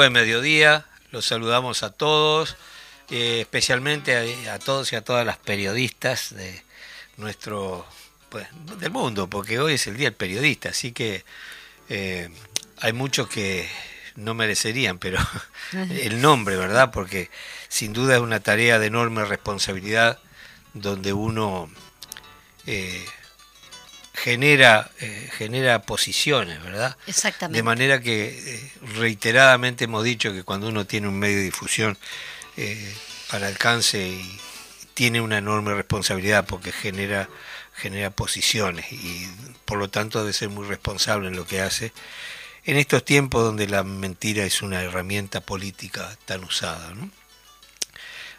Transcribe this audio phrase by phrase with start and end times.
[0.00, 2.56] Buen mediodía, los saludamos a todos,
[3.10, 6.62] eh, especialmente a, todos y a todas las periodistas de
[7.18, 7.84] nuestro
[8.30, 8.46] pues,
[8.78, 11.22] del mundo, porque hoy es el día del periodista, así que
[11.90, 12.30] eh,
[12.78, 13.68] hay muchos que
[14.16, 15.18] no merecerían, pero
[15.90, 16.92] el nombre, ¿verdad?
[16.92, 17.28] Porque
[17.68, 20.18] sin duda es una tarea de enorme responsabilidad
[20.72, 21.70] donde uno
[22.64, 23.04] eh,
[24.22, 26.96] genera, eh, genera posiciones, ¿verdad?
[27.06, 27.56] Exactamente.
[27.56, 31.96] De manera que eh, reiteradamente hemos dicho que cuando uno tiene un medio de difusión
[32.58, 32.94] eh,
[33.30, 34.38] al alcance y
[34.92, 37.30] tiene una enorme responsabilidad porque genera,
[37.74, 39.26] genera posiciones y
[39.64, 41.92] por lo tanto debe ser muy responsable en lo que hace.
[42.64, 47.10] En estos tiempos donde la mentira es una herramienta política tan usada, ¿no?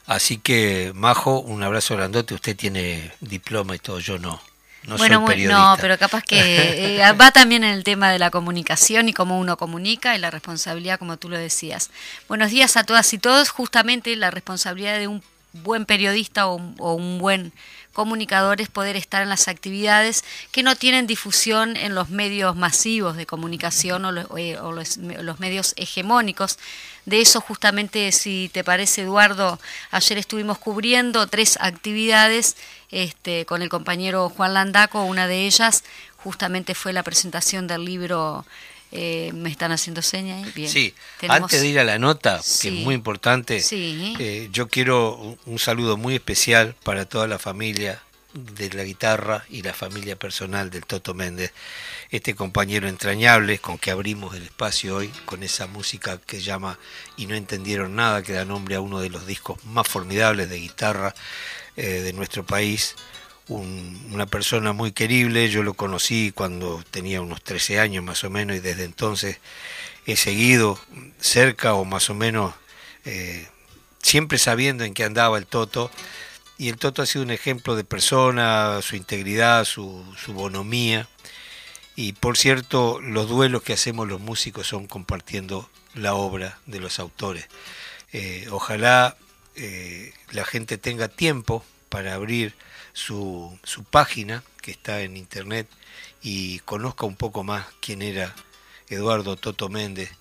[0.06, 2.34] Así que, Majo, un abrazo grandote.
[2.34, 4.42] Usted tiene diploma y todo, yo no.
[4.83, 6.39] No bueno, soy no, pero capaz que
[6.98, 10.31] eh, va también en el tema de la comunicación y cómo uno comunica y la
[10.31, 11.92] responsabilidad, como tú lo decías.
[12.28, 13.50] Buenos días a todas y todos.
[13.50, 15.24] Justamente la responsabilidad de un
[15.54, 17.54] buen periodista o, un buen
[17.94, 23.18] comunicador es poder estar en las actividades que no tienen difusión en los medios masivos
[23.18, 24.58] de comunicación o, los, eh,
[25.22, 26.58] los medios hegemónicos.
[27.06, 29.60] De eso justamente, si te parece, Eduardo,
[29.92, 32.56] ayer estuvimos cubriendo tres actividades
[32.92, 35.84] este, con el compañero Juan Landaco, una de ellas
[36.18, 38.46] justamente fue la presentación del libro
[38.92, 40.54] eh, me están haciendo señas.
[40.54, 40.70] Bien.
[40.70, 40.94] Sí,
[41.30, 45.96] antes de ir a la nota, que es muy importante, eh, yo quiero un, saludo
[45.96, 48.02] muy especial para toda la familia
[48.34, 51.54] de la guitarra y la familia personal del Toto Méndez,
[52.10, 56.78] este compañero entrañable con que abrimos el espacio hoy con esa música que llama
[57.18, 60.60] Y no entendieron nada, que da nombre a uno de los discos más formidables de
[60.60, 61.14] guitarra
[61.78, 62.96] eh, de nuestro país.
[63.48, 68.56] Una persona muy querible, yo lo conocí cuando tenía unos 13 años más o menos
[68.56, 69.40] y desde entonces
[70.06, 70.80] he seguido
[71.20, 72.54] cerca o más o menos
[73.06, 73.48] eh,
[74.02, 75.92] siempre sabiendo en qué andaba el Toto
[76.62, 81.08] y el Toto ha sido un ejemplo de persona, su integridad, su, bonomía.
[81.96, 87.00] Y por cierto, los duelos que hacemos los músicos son compartiendo la obra de los
[87.00, 87.48] autores.
[88.14, 89.18] Eh, ojalá
[89.56, 92.54] eh, la gente tenga tiempo para abrir
[92.94, 95.68] su, su, página que está en internet
[96.22, 98.36] y conozca un poco más quién era
[98.90, 100.12] Eduardo Toto Méndez.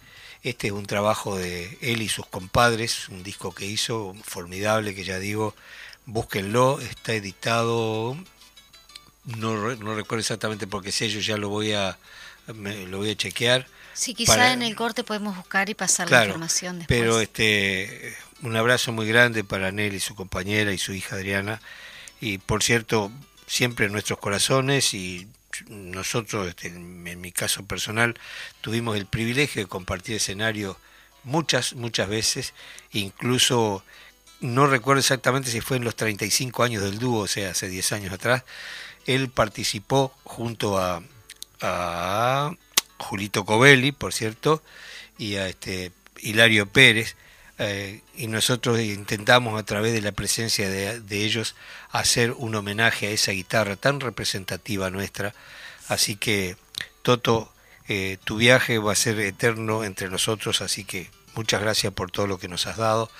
[0.43, 5.05] Este es un trabajo de él y sus compadres, un disco que hizo formidable, que
[5.05, 5.55] ya digo,
[6.07, 8.17] búsquenlo, está editado,
[9.25, 11.99] no, no recuerdo exactamente porque sé, yo ya lo voy a,
[12.47, 13.67] lo voy a chequear.
[13.93, 16.99] Sí, quizá en el corte podemos buscar y pasar la información después.
[16.99, 21.61] Pero este, un abrazo muy grande para Nelly, su compañera y su hija Adriana.
[22.21, 23.11] Y por cierto,
[23.47, 25.27] siempre en nuestros corazones y
[25.69, 28.19] nosotros, este, en mi caso personal,
[28.61, 30.79] tuvimos el privilegio de compartir escenario
[31.25, 32.55] muchas, muchas veces,
[32.93, 33.85] incluso
[34.41, 37.93] no recuerdo exactamente si fue en los 35 años del dúo, o sea, hace 10
[37.93, 38.45] años atrás,
[39.07, 41.03] él participó junto a,
[41.61, 42.55] a
[42.99, 44.63] Julito Covelli, por cierto,
[45.19, 47.17] y a este Hilario Pérez,
[47.59, 51.55] eh, y nosotros intentamos a través de la presencia de, ellos
[51.91, 55.35] hacer un homenaje a esa guitarra tan representativa nuestra.
[55.89, 56.59] Así que,
[57.01, 57.51] Toto,
[57.89, 62.27] eh, tu viaje va a ser eterno entre nosotros, así que muchas gracias por todo
[62.27, 63.11] lo que nos has dado.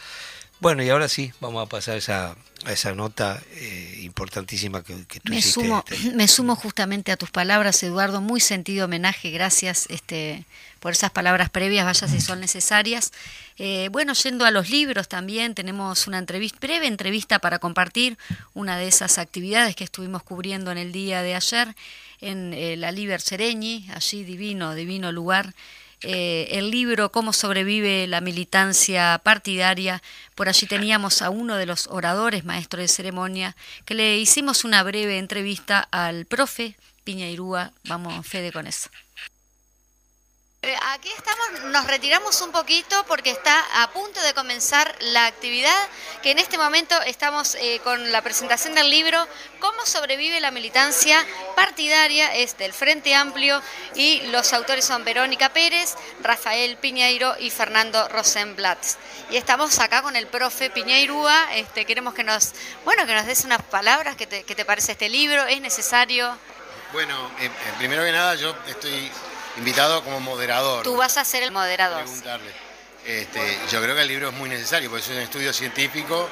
[0.61, 2.37] Bueno, y ahora sí, vamos a pasar esa,
[2.67, 5.63] a esa nota eh, importantísima que, tú me hiciste.
[5.63, 5.85] Sumo,
[6.15, 8.21] Me sumo justamente a tus palabras, Eduardo.
[8.21, 9.31] Muy sentido homenaje.
[9.31, 10.45] Gracias este,
[10.79, 13.13] por esas palabras previas, vaya si son necesarias.
[13.57, 18.19] Eh, bueno, yendo a los libros también, tenemos una entrevista, breve entrevista para compartir
[18.53, 21.75] una de esas actividades que estuvimos cubriendo en el día de ayer
[22.21, 25.55] en eh, la Liber Sereñi, allí divino, divino lugar.
[26.03, 30.03] Eh, el libro Cómo sobrevive la militancia partidaria.
[30.35, 34.83] Por allí teníamos a uno de los oradores, maestro de ceremonia, que le hicimos una
[34.83, 37.73] breve entrevista al profe Piñairúa.
[37.85, 38.89] Vamos, Fede, con eso.
[40.63, 45.89] Eh, aquí estamos, nos retiramos un poquito porque está a punto de comenzar la actividad,
[46.23, 49.27] que en este momento estamos eh, con la presentación del libro
[49.59, 51.25] Cómo sobrevive la militancia
[51.57, 53.63] partidaria, es del Frente Amplio
[53.95, 58.85] y los autores son Verónica Pérez, Rafael Piñeiro y Fernando Rosenblatt.
[59.31, 62.53] Y estamos acá con el profe Piñeirúa, este, queremos que nos,
[62.85, 65.47] bueno, que nos des unas palabras, ¿qué te, parece este libro?
[65.47, 66.37] ¿Es necesario?
[66.93, 69.11] Bueno, eh, primero que nada yo estoy
[69.57, 70.83] invitado como moderador.
[70.85, 72.03] Tú vas a ser el moderador.
[72.03, 72.51] Preguntarle.
[73.07, 76.29] Este, yo creo que el libro es muy necesario, porque es un estudio científico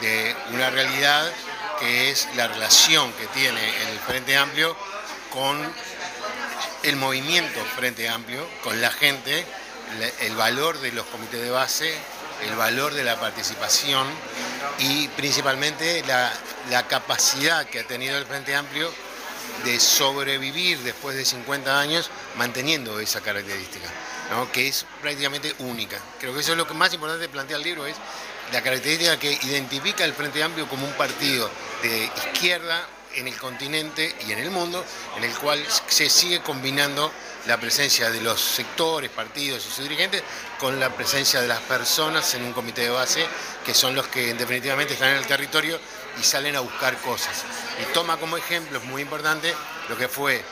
[0.00, 1.30] de una realidad
[1.78, 3.60] que es la relación que tiene
[3.90, 4.76] el Frente Amplio
[5.32, 5.72] con
[6.82, 9.44] el movimiento Frente Amplio, con la gente,
[10.20, 11.94] el valor de los comités de base,
[12.42, 14.06] el valor de la participación
[14.78, 16.32] y principalmente la,
[16.70, 18.92] la capacidad que ha tenido el Frente Amplio
[19.66, 23.88] de sobrevivir después de 50 años manteniendo esa característica,
[24.52, 25.98] que es prácticamente única.
[26.20, 27.96] Creo que eso es lo que más importante de plantear el libro, es
[28.52, 31.50] la característica que identifica el Frente Amplio como un partido
[31.82, 34.84] de izquierda en el continente y en el mundo,
[35.16, 37.10] en el cual se sigue combinando
[37.46, 40.22] la presencia de los sectores, partidos y sus dirigentes
[40.60, 43.26] con la presencia de las personas en un comité de base,
[43.64, 45.80] que son los que definitivamente están en el territorio
[46.20, 47.42] y salen a buscar cosas.
[47.80, 49.54] Y toma como ejemplo, es muy importante,
[49.88, 50.42] lo que fue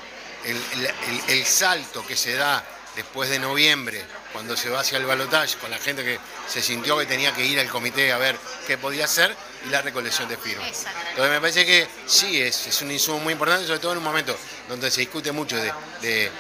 [0.45, 2.63] el, salto que se da
[2.97, 6.99] después de noviembre, cuando se va hacia el balotaje, con la gente que se sintió
[6.99, 9.35] que tenía que ir al comité a ver qué podía hacer,
[9.67, 10.87] y la recolección de firmas.
[11.11, 14.05] Entonces me parece que sí, es, es un insumo muy importante, sobre todo en un
[14.05, 14.37] momento
[14.69, 16.31] donde se discute mucho de,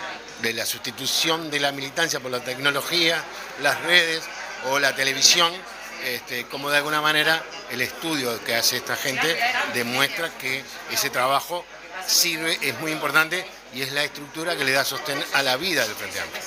[0.42, 3.22] de la sustitución de la militancia por la tecnología,
[3.62, 4.22] las redes
[4.66, 5.52] o la televisión,
[6.04, 9.38] este, como de alguna manera el estudio que hace esta gente
[9.72, 11.64] demuestra que ese trabajo
[12.06, 13.44] sirve, es muy importante
[13.74, 16.42] y es la estructura que le da sostén a la vida del Frente Amplio.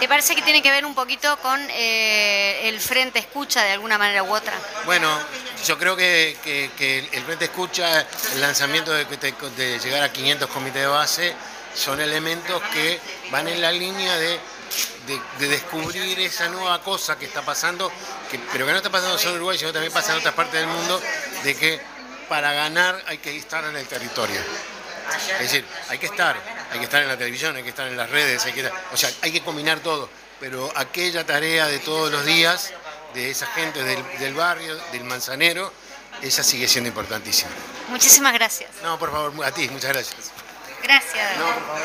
[0.00, 3.98] ¿Te parece que tiene que ver un poquito con eh, el Frente Escucha de alguna
[3.98, 4.54] manera u otra?
[4.84, 5.08] Bueno,
[5.64, 6.36] yo creo que,
[7.12, 11.34] el Frente Escucha, el lanzamiento de, de llegar a 500 comités de base,
[11.74, 12.98] son elementos que
[13.30, 14.40] van en la línea de
[15.38, 17.90] de, descubrir esa nueva cosa que está pasando,
[18.30, 20.60] que, pero que no está pasando solo en Uruguay, sino también pasa en otras partes
[20.60, 21.00] del mundo,
[21.44, 21.80] de que
[22.28, 24.40] para ganar hay que estar en el territorio.
[25.34, 26.36] Es decir, hay que estar,
[26.72, 28.96] hay que estar en la televisión, hay que estar en las redes, hay que o
[28.96, 30.08] sea, hay que combinar todo,
[30.40, 32.72] pero aquella tarea de todos los días,
[33.14, 35.72] de esa gente del, barrio, del manzanero,
[36.22, 37.50] esa sigue siendo importantísima.
[37.88, 38.70] Muchísimas gracias.
[38.82, 40.32] No, por favor, a ti, muchas gracias.
[40.82, 41.38] Gracias.
[41.38, 41.80] No, por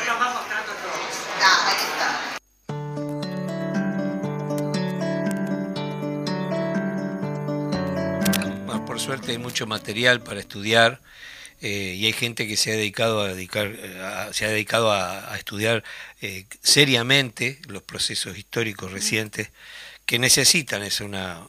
[9.02, 11.00] suerte hay mucho material para estudiar
[11.60, 15.36] eh, y hay gente que se ha dedicado a dedicar, eh, se ha dedicado a,
[15.36, 15.82] estudiar
[16.20, 19.50] eh, seriamente los procesos históricos recientes
[20.06, 21.40] que necesitan es una,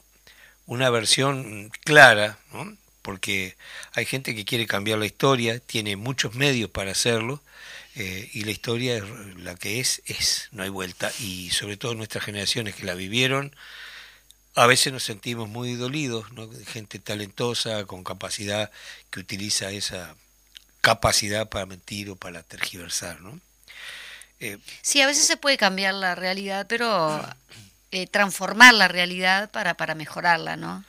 [0.65, 2.39] una versión clara,
[3.03, 3.55] porque
[3.93, 7.43] hay gente que quiere cambiar la historia, tiene muchos medios para hacerlo,
[7.95, 9.03] y la historia
[9.37, 13.55] la que es, es, no hay vuelta, y sobre todo nuestras generaciones que la vivieron,
[14.55, 16.49] a veces nos sentimos muy dolidos, ¿no?
[16.67, 18.71] gente talentosa, con capacidad,
[19.09, 20.15] que utiliza esa
[20.81, 23.21] capacidad para mentir o para tergiversar.
[23.21, 23.39] ¿no?
[24.39, 27.25] Eh, sí, a veces se puede cambiar la realidad, pero
[27.91, 30.83] eh, transformar la realidad para, para mejorarla, ¿no?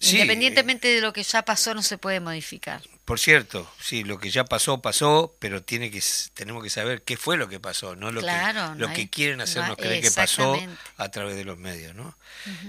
[0.00, 2.80] Independientemente de lo que ya pasó, no se puede modificar.
[3.10, 6.00] Por cierto, sí, lo que ya pasó, pasó, pero tiene que
[6.32, 8.30] tenemos que saber qué fue lo que pasó, no lo que,
[8.76, 10.56] lo que quieren hacernos creer que pasó
[10.96, 12.16] a través de los medios, ¿no?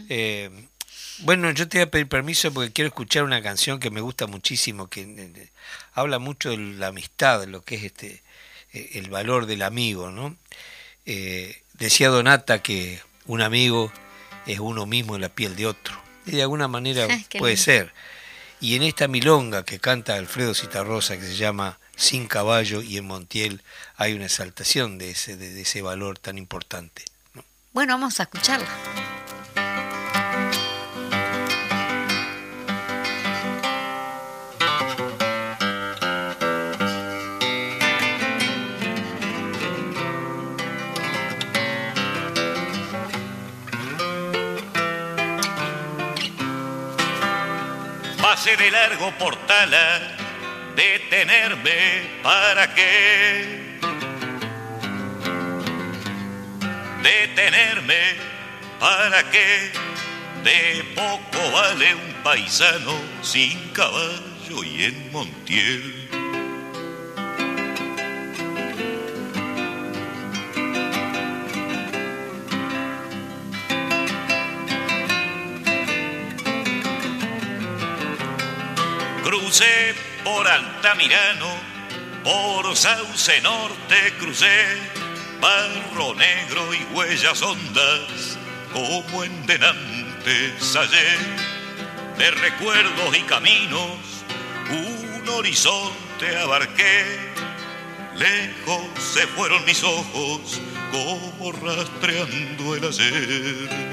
[0.09, 0.49] Eh,
[1.19, 4.25] bueno, yo te voy a pedir permiso porque quiero escuchar una canción que me gusta
[4.25, 5.49] muchísimo, que eh,
[5.93, 8.23] habla mucho de la amistad, de lo que es este
[8.73, 10.35] eh, el valor del amigo, ¿no?
[11.05, 13.93] decía Donata que un amigo
[14.47, 17.07] es uno mismo en la piel de otro y de alguna manera
[17.37, 17.93] puede ser.
[18.61, 23.05] Y en esta milonga que canta Alfredo Citarrosa, que se llama Sin caballo y en
[23.05, 23.63] Montiel,
[23.95, 27.03] hay una exaltación de ese, valor tan importante.
[27.73, 28.67] Bueno, vamos a escucharla.
[48.43, 49.99] De largo portal a
[50.75, 53.77] detenerme para qué.
[57.03, 58.15] Detenerme
[58.79, 59.71] para qué.
[60.43, 66.00] De poco vale un paisano sin caballo y en Montiel.
[79.51, 79.93] Crucé
[80.23, 81.49] por Altamirano,
[82.23, 84.77] por Sauce Norte crucé,
[85.41, 88.37] barro negro y huellas hondas,
[88.71, 91.17] como en denantes hallé,
[92.17, 93.97] de recuerdos y caminos,
[94.69, 97.33] un horizonte abarqué,
[98.15, 100.61] lejos se fueron mis ojos,
[100.93, 103.90] como rastreando el ayer.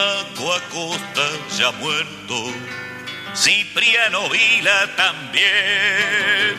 [0.00, 0.24] A
[0.70, 2.52] Costa ya muerto,
[3.34, 6.56] Cipriano Vila también.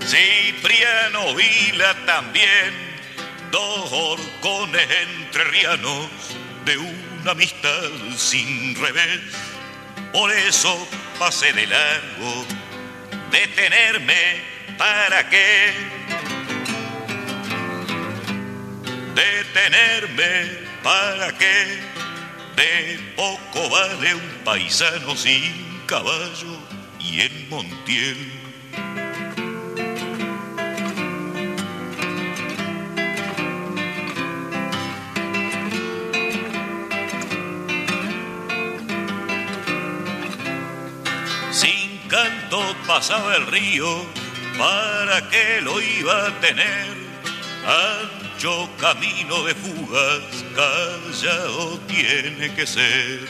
[0.00, 2.74] Cipriano Vila también,
[3.50, 6.08] dos horcones entrerrianos
[6.64, 9.20] de una amistad sin revés.
[10.12, 12.46] Por eso pasé de largo,
[13.30, 14.42] detenerme
[14.78, 15.72] para qué.
[19.14, 21.80] Detenerme ¿Para qué?
[22.56, 26.58] De poco vale un paisano sin caballo
[27.00, 28.32] y en Montiel.
[41.50, 44.04] Sin canto pasaba el río,
[44.58, 46.94] ¿para qué lo iba a tener?
[48.44, 53.20] Ancho camino de fugas callado tiene que ser.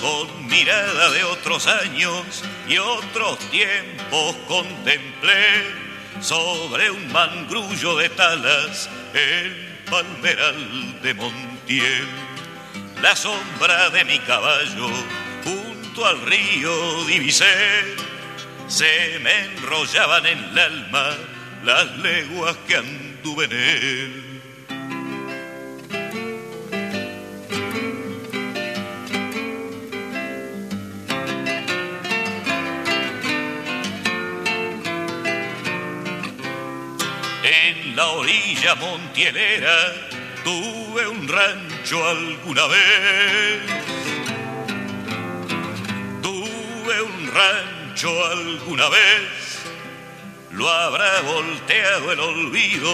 [0.00, 5.74] Con mirada de otros años y otros tiempos contemplé
[6.20, 12.08] sobre un mangrullo de talas el palmeral de Montiel.
[13.02, 14.90] La sombra de mi caballo
[15.42, 17.96] junto al río divisé,
[18.68, 21.16] se me enrollaban en el alma
[21.64, 22.76] las leguas que
[23.22, 24.40] en.
[37.42, 39.76] En la orilla montielera
[40.44, 43.62] tuve un rancho alguna vez.
[46.22, 49.49] Tuve un rancho alguna vez
[50.52, 52.90] lo habrá volteado el olvido,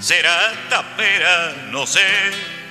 [0.00, 2.00] será tapera, no sé,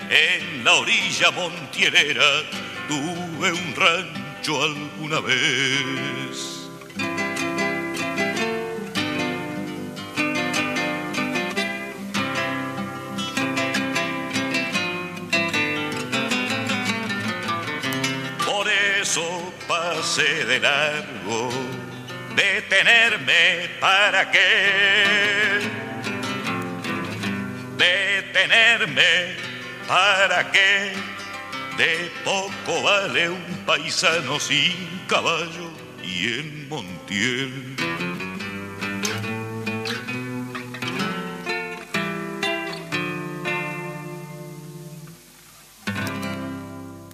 [0.10, 2.43] en la orilla montielera
[2.88, 6.62] tuve un rancho alguna vez.
[19.67, 21.50] pase de largo,
[22.35, 25.59] detenerme para qué,
[27.77, 29.35] detenerme
[29.88, 30.93] para qué,
[31.77, 35.71] de poco vale un paisano sin caballo
[36.03, 37.75] y en Montiel.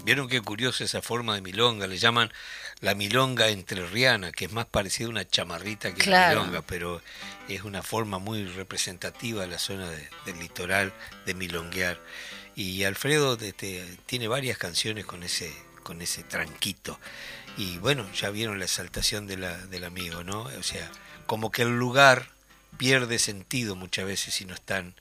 [0.08, 2.32] Vieron qué curiosa esa forma de milonga, le llaman
[2.82, 7.02] la milonga entrerriana, que es más parecida a una chamarrita que una milonga, pero
[7.48, 9.90] es una forma muy representativa de la zona
[10.26, 10.94] del litoral
[11.26, 12.00] de milonguear.
[12.56, 15.52] Y Alfredo este, tiene varias canciones con ese,
[15.84, 17.00] con ese tranquito.
[17.58, 20.42] Y bueno, ya vieron la exaltación de la, del amigo, ¿no?
[20.44, 20.92] O sea,
[21.26, 22.30] como que el lugar
[22.78, 24.96] pierde sentido muchas veces si no están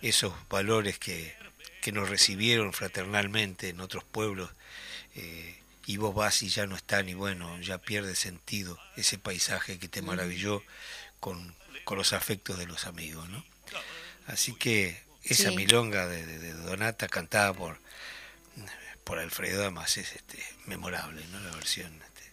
[0.00, 1.34] esos valores que,
[1.80, 4.50] que nos recibieron fraternalmente en otros pueblos,
[5.14, 5.59] eh,
[5.90, 9.88] y vos vas y ya no están, y bueno, ya pierde sentido ese paisaje que
[9.88, 10.62] te maravilló
[11.18, 13.44] con, con los afectos de los amigos, ¿no?
[14.28, 17.80] Así que esa milonga de, Donata cantada por,
[19.02, 21.40] por Alfredo además es este, memorable, ¿no?
[21.40, 21.92] La versión.
[21.92, 22.30] Este.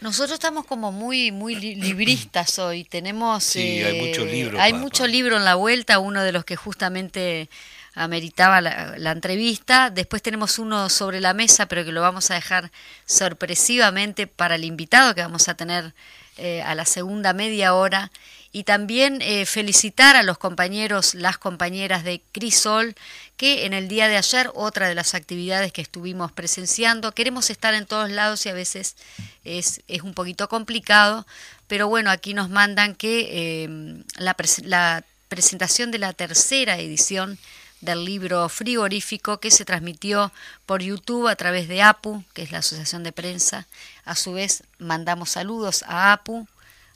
[0.00, 2.82] Nosotros estamos como muy muy libristas hoy.
[2.82, 4.60] Tenemos sí, hay mucho eh, libro.
[4.60, 6.00] Hay mucho libro en la vuelta.
[6.00, 7.48] Uno de los que justamente
[7.94, 9.90] ameritaba la, entrevista.
[9.90, 12.70] Después tenemos uno sobre la mesa, pero que lo vamos a dejar
[13.06, 15.94] sorpresivamente para el invitado que vamos a tener
[16.36, 18.10] eh, a la segunda media hora.
[18.52, 22.96] Y también eh, felicitar a los compañeros, las compañeras de Crisol,
[23.36, 27.74] que en el día de ayer, otra de las actividades que estuvimos presenciando, queremos estar
[27.74, 28.96] en todos lados y a veces
[29.44, 31.26] es, es un poquito complicado,
[31.68, 37.38] pero bueno, aquí nos mandan que eh, la, la presentación de la tercera edición
[37.80, 40.32] del libro frigorífico que se transmitió
[40.66, 43.66] por YouTube a través de APU, que es la Asociación de Prensa.
[44.04, 46.46] A su vez, mandamos saludos a APU,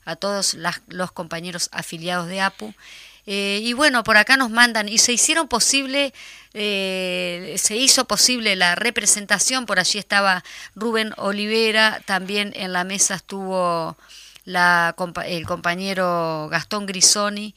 [0.04, 0.56] a todos
[0.88, 2.74] los compañeros afiliados de APU.
[3.26, 6.12] Eh, y bueno, por acá nos mandan, y se hicieron posible,
[6.52, 10.44] eh, se hizo posible la representación, por allí estaba
[10.74, 13.96] Rubén Olivera, también en la mesa estuvo
[14.44, 14.94] la,
[15.26, 17.54] el compañero Gastón Grisoni,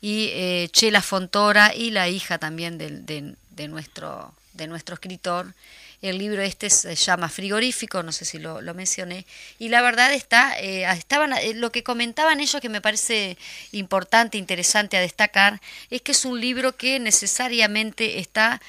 [0.00, 5.54] y eh, Chela Fontora y la hija también de, de, nuestro, de nuestro escritor.
[6.00, 9.26] El libro este se llama Frigorífico, no sé si lo, mencioné,
[9.58, 13.36] y la verdad está, eh, estaban, eh, lo que comentaban ellos que me parece
[13.72, 15.60] importante, interesante a destacar,
[15.90, 18.62] es que es un libro que necesariamente está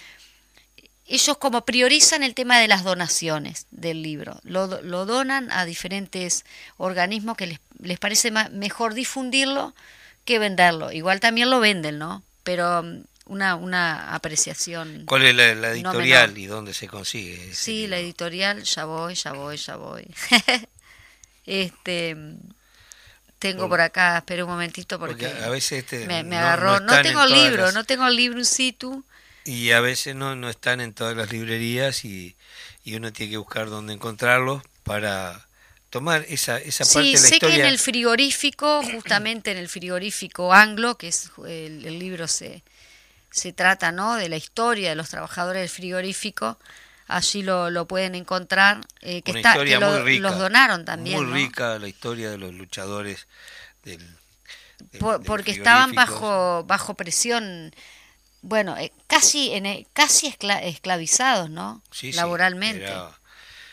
[1.08, 6.46] ellos como priorizan el tema de las donaciones del libro, lo, lo donan a diferentes
[6.78, 9.74] organismos que les, les parece mejor difundirlo
[10.26, 10.92] que venderlo.
[10.92, 12.24] Igual también lo venden, ¿no?
[12.44, 15.04] Pero um, una, una apreciación.
[15.06, 17.54] ¿Cuál es la, editorial y dónde se consigue?
[17.54, 20.08] Sí, la editorial, ya voy, ya voy, ya voy.
[21.46, 22.16] este
[23.42, 26.80] tengo por acá, espera un momentito porque, a veces este, me, agarró.
[26.80, 29.04] No, tengo libro, no tengo libro in situ.
[29.46, 32.36] Y a veces no, no están en todas las librerías y,
[32.84, 35.48] y uno tiene que buscar dónde encontrarlos para
[35.92, 40.54] tomar esa, esa parte de la sé que en el frigorífico, justamente en el frigorífico
[40.54, 42.64] anglo, que es el, libro se,
[43.30, 44.16] se trata ¿no?
[44.16, 46.58] de la historia de los trabajadores del frigorífico,
[47.08, 49.78] allí lo, lo pueden encontrar, eh, que, está, que
[50.20, 51.26] los donaron también.
[51.26, 53.28] Muy rica la historia de los luchadores
[53.84, 54.00] del...
[55.26, 57.76] porque estaban bajo, bajo presión
[58.44, 61.84] bueno, eh, casi en, casi esclavizados, ¿no?
[62.14, 62.92] Laboralmente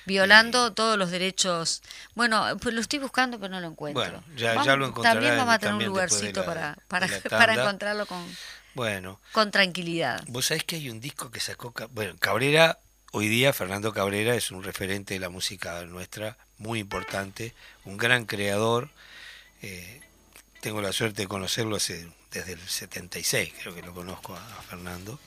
[0.08, 1.82] violando todos los derechos.
[2.16, 4.02] Bueno, pues lo estoy buscando, pero no lo encuentro.
[4.02, 8.24] Bueno, ya, ya lo También vamos a tener un lugarcito para, para, para encontrarlo con,
[8.74, 10.24] bueno, con tranquilidad.
[10.28, 11.72] Vos sabés que hay un disco que sacó.
[11.90, 12.78] Bueno, Cabrera,
[13.12, 18.24] hoy día Fernando Cabrera es un referente de la música nuestra, muy importante, un gran
[18.24, 18.90] creador.
[19.62, 20.00] Eh,
[20.60, 25.20] tengo la suerte de conocerlo hace, desde el 76, creo que lo conozco a, Fernando.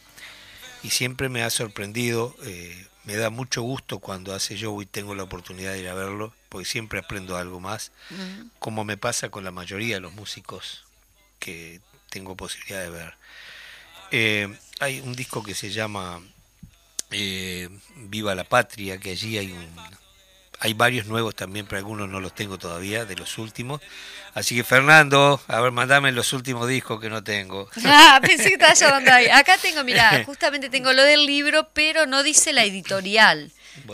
[0.83, 2.35] Y siempre me ha sorprendido.
[2.43, 5.93] Eh, me da mucho gusto cuando hace show y tengo la oportunidad de ir a
[5.93, 7.91] verlo, porque siempre aprendo algo más,
[8.59, 10.85] como me pasa con la mayoría de los músicos
[11.39, 13.13] que tengo posibilidad de ver.
[14.11, 16.21] Eh, hay un disco que se llama
[17.11, 19.67] eh, Viva la Patria, que allí hay un,
[20.63, 23.81] hay varios nuevos también, pero algunos no los tengo todavía, de los últimos.
[24.35, 27.67] Así que Fernando, a ver, mandame los últimos discos que no tengo.
[27.83, 29.27] Ah, pensé que estaba llamando ahí.
[29.27, 33.51] Acá tengo, mira, justamente tengo lo del libro, pero no dice la editorial.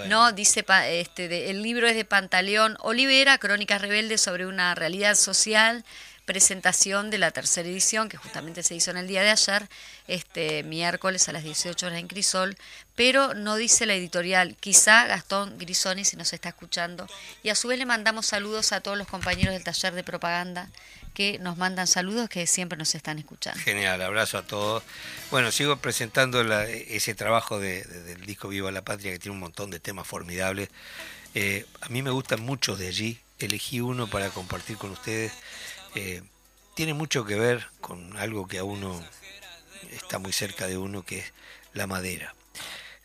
[0.07, 5.85] No, dice, este, el libro es de Pantaleón Olivera, Crónicas Rebeldes sobre una realidad social
[6.27, 9.69] presentación de la tercera edición, que justamente se hizo en el día de ayer,
[10.07, 12.57] este miércoles a las 18 horas en Crisol,
[12.97, 14.57] pero no dice la editorial.
[14.59, 17.07] Quizá Gastón Grisoni si nos está escuchando.
[17.43, 20.69] Y a su vez le mandamos saludos a todos los compañeros del taller de propaganda
[21.13, 23.59] que nos mandan saludos, que siempre nos están escuchando.
[23.61, 24.83] Genial, abrazo a todos.
[25.31, 29.79] Bueno, sigo presentando ese trabajo del disco Viva la Patria, que tiene un montón de
[29.79, 30.69] temas formidables.
[31.33, 35.31] Eh, a mí me gustan muchos de allí, elegí uno para compartir con ustedes
[35.95, 36.21] eh,
[36.75, 39.03] tiene mucho que ver con algo que a uno
[39.91, 41.33] está muy cerca de uno, que es
[41.73, 42.35] la madera.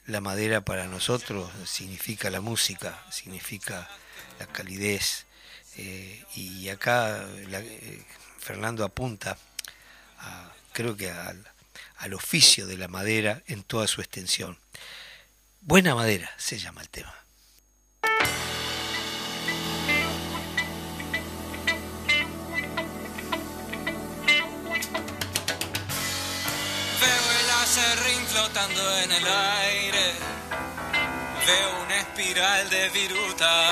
[0.06, 3.88] La madera para nosotros significa la música, significa
[4.38, 5.26] la calidez.
[5.76, 8.04] Eh, y acá eh,
[8.38, 9.38] Fernando apunta,
[10.72, 11.44] creo que al,
[11.98, 14.58] al oficio de la madera en toda su extensión.
[15.60, 17.21] Buena madera se llama el tema.
[28.42, 30.14] Flotando en el aire.
[31.46, 33.70] Veo una espiral de viruta.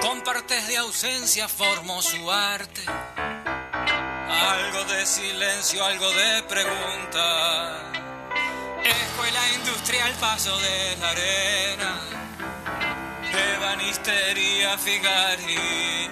[0.00, 2.84] Con partes de ausencia formo su arte.
[4.30, 7.80] Algo de silencio, algo de pregunta.
[8.84, 12.00] Escuela industrial, paso de la arena.
[13.32, 16.10] De banistería, Figari.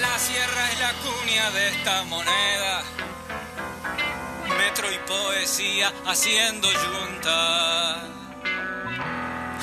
[0.00, 2.99] La sierra es la cuña de esta moneda
[4.60, 8.02] metro y poesía haciendo yunta.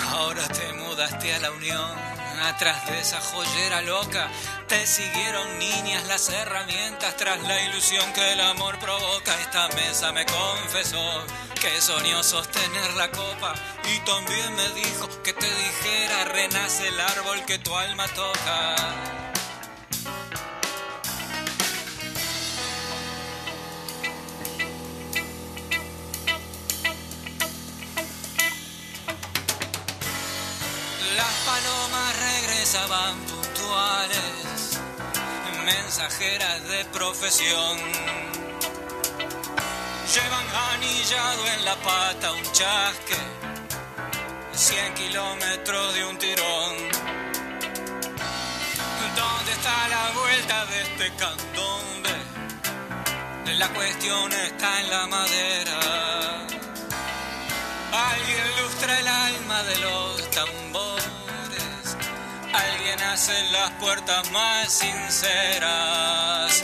[0.09, 1.91] Ahora te mudaste a la unión,
[2.43, 4.29] atrás de esa joyera loca.
[4.67, 9.39] Te siguieron niñas las herramientas tras la ilusión que el amor provoca.
[9.39, 11.25] Esta mesa me confesó
[11.61, 13.53] que soñó sostener la copa
[13.93, 19.26] y también me dijo que te dijera renace el árbol que tu alma toca.
[32.67, 34.79] Regresaban puntuales,
[35.63, 37.77] mensajeras de profesión.
[40.13, 43.15] Llevan anillado en la pata un chasque,
[44.51, 46.75] 100 kilómetros de un tirón.
[49.15, 52.15] ¿Dónde está la vuelta de este candombe?
[53.57, 55.79] La cuestión está en la madera.
[57.93, 60.16] Alguien lustra el alma de los
[63.51, 66.63] las puertas más sinceras.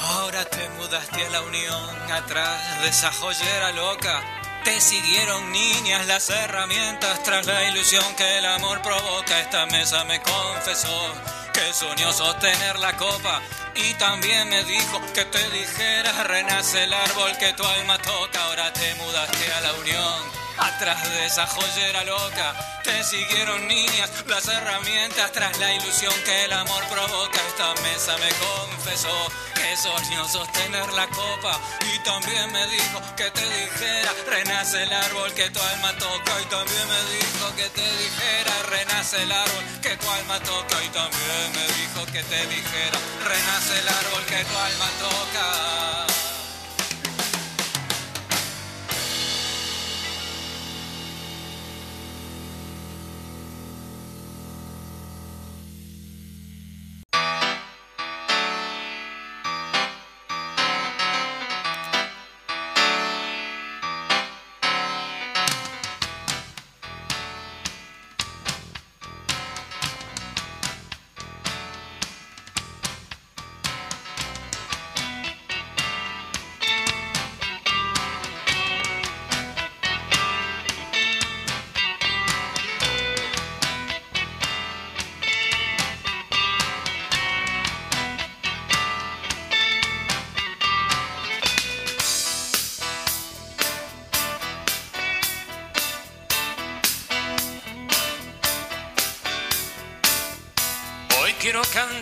[0.00, 4.22] Ahora te mudaste a la unión atrás de esa joyera loca.
[4.62, 9.40] Te siguieron niñas las herramientas tras la ilusión que el amor provoca.
[9.40, 11.14] Esta mesa me confesó
[11.52, 13.42] que soñó sostener la copa
[13.74, 18.44] y también me dijo que te dijera renace el árbol que tu alma toca.
[18.44, 24.46] Ahora te mudaste a la unión Atrás de esa joyera loca te siguieron niñas, las
[24.46, 27.40] herramientas tras la ilusión que el amor provoca.
[27.48, 29.08] Esta mesa me confesó
[29.54, 31.58] que soñó sostener la copa
[31.94, 36.44] y también me dijo que te dijera renace el árbol que tu alma toca y
[36.46, 41.52] también me dijo que te dijera renace el árbol que tu alma toca y también
[41.54, 46.29] me dijo que te dijera renace el árbol que tu alma toca.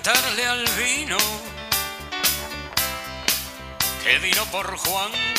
[0.09, 1.19] apostarle al vino
[4.03, 5.38] que vino por Juan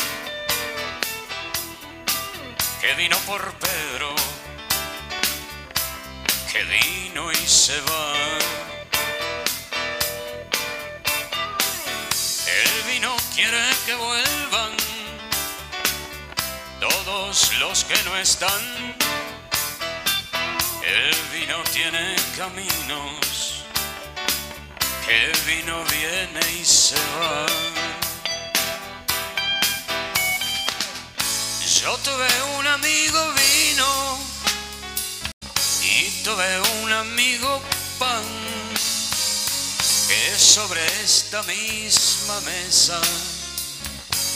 [40.60, 43.00] sobre esta misma mesa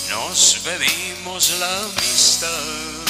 [0.10, 3.03] nos bebimos la amistad.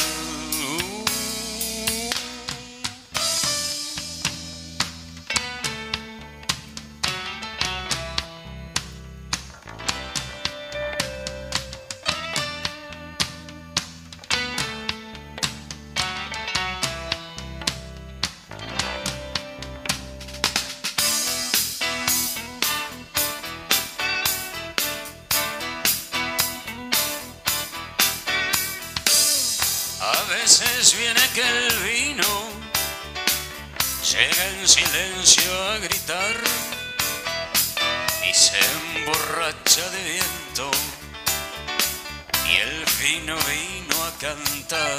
[44.23, 44.97] Cantar.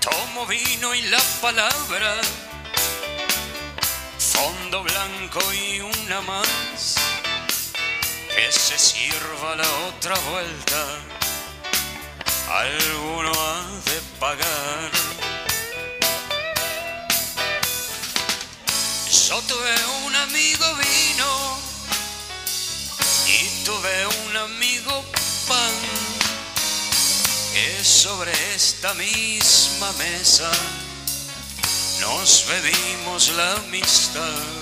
[0.00, 2.14] Tomo vino y la palabra,
[4.18, 6.94] fondo blanco y una más
[8.34, 10.82] que se sirva la otra vuelta,
[12.48, 14.90] alguno ha de pagar.
[19.28, 19.74] Yo tuve
[20.06, 21.61] un amigo vino
[23.64, 25.04] tuve un amigo
[25.46, 25.72] pan,
[27.52, 30.50] que sobre esta misma mesa
[32.00, 34.61] nos bebimos la amistad.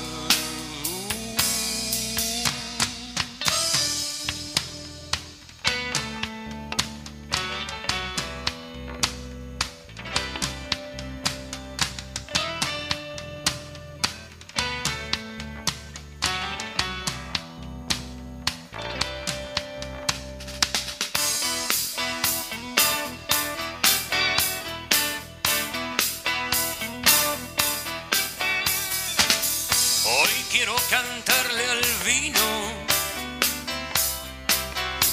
[30.50, 32.40] Quiero cantarle al vino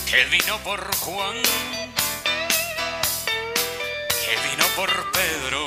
[0.09, 1.35] que vino por Juan,
[4.23, 5.65] que vino por Pedro,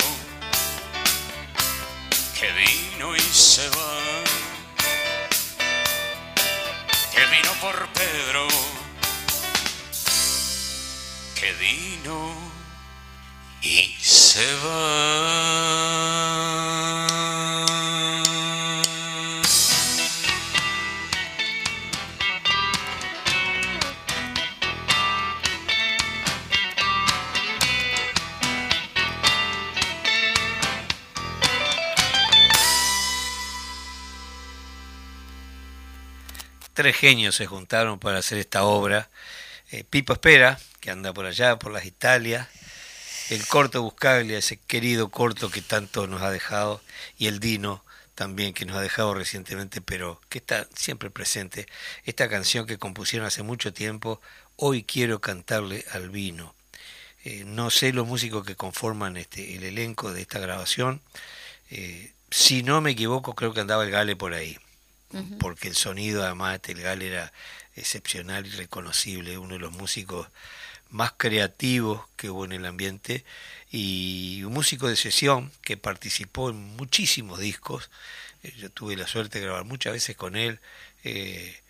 [2.38, 4.24] que vino y se va,
[7.12, 8.48] que vino por Pedro,
[11.38, 12.34] que vino
[13.62, 16.19] y se va.
[36.80, 39.10] Tres genios se juntaron para hacer esta obra.
[39.70, 42.48] Eh, Pipo Espera, que anda por allá, por las Italias,
[43.28, 46.80] el corto Buscaglia, ese querido corto que tanto nos ha dejado,
[47.18, 51.66] y el Dino también, que nos ha dejado recientemente, pero que está siempre presente.
[52.06, 54.18] Esta canción que compusieron hace mucho tiempo,
[54.56, 56.54] Hoy quiero cantarle al vino.
[57.24, 61.02] Eh, no sé los músicos que conforman este, el elenco de esta grabación.
[61.70, 64.58] Eh, si no me equivoco, creo que andaba el Gale por ahí
[65.38, 67.32] porque el sonido además del Gal era
[67.74, 70.28] excepcional y reconocible, uno de los músicos
[70.90, 73.24] más creativos que hubo en el ambiente
[73.70, 77.90] y un músico de sesión que participó en muchísimos discos.
[78.42, 80.60] Eh, Yo tuve la suerte de grabar muchas veces con él
[81.04, 81.60] eh,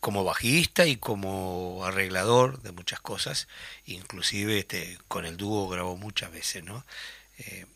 [0.00, 3.48] como bajista y como arreglador de muchas cosas,
[3.86, 6.84] inclusive este, con el dúo grabó muchas veces, ¿no?
[7.38, 7.66] Eh,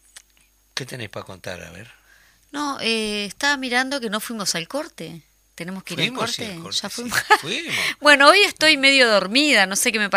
[0.75, 1.63] ¿Qué tenés para contar?
[1.63, 1.91] A ver.
[2.53, 5.23] No, eh, estaba mirando que no fuimos al corte.
[5.55, 6.47] Tenemos que ir al sí, corte.
[6.47, 6.95] al corte, ya sí.
[6.95, 7.19] fuimos.
[7.41, 7.75] Fuimos.
[8.01, 10.09] bueno, hoy estoy medio dormida, no sé qué me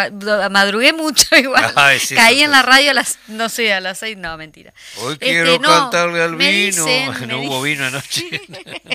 [0.50, 1.74] madrugué mucho igual.
[1.76, 2.52] Ay, sí, Caí sí, en sí.
[2.52, 4.74] la radio a las no sé, a las seis, no, mentira.
[4.98, 6.86] Hoy Este, quiero no, cantarle al vino.
[6.86, 8.30] dicen, no hubo vino anoche.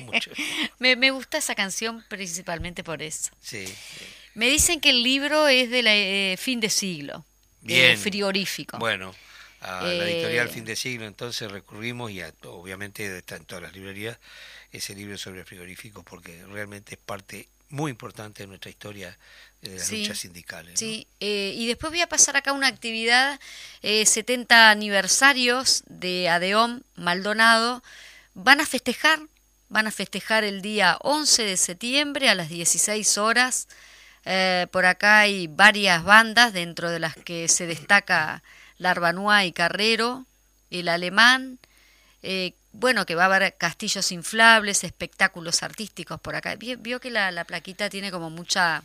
[0.05, 0.31] Mucho.
[0.79, 3.31] Me, me gusta esa canción principalmente por eso.
[3.43, 3.65] Sí.
[4.35, 7.25] Me dicen que el libro es de la eh, fin de siglo,
[7.63, 7.99] eh, Bien.
[7.99, 8.79] frigorífico.
[8.79, 9.15] Bueno,
[9.61, 13.63] a la Eh, editorial Fin de Siglo entonces recurrimos y a- obviamente está en todas
[13.63, 14.19] las librerías
[14.73, 19.17] ese libro sobre el frigorífico porque realmente es parte muy importante de nuestra historia
[19.63, 20.73] de las Sí, luchas sindicales.
[20.73, 20.79] ¿no?
[20.79, 23.39] Sí, eh, y después voy a pasar acá una actividad,
[23.83, 27.83] eh, 70 aniversarios de Adeom Maldonado.
[28.35, 29.21] Van a festejar,
[29.69, 33.69] van a festejar el día 11 de septiembre a las 16 horas.
[34.25, 38.43] Eh, por acá hay varias bandas, dentro de las que se destaca
[38.81, 40.27] Larbanua y Carrero,
[40.71, 41.59] el alemán,
[42.23, 46.57] eh, bueno, que va a haber castillos inflables, espectáculos artísticos por acá.
[46.57, 48.83] Vio, que la, la plaquita tiene como mucha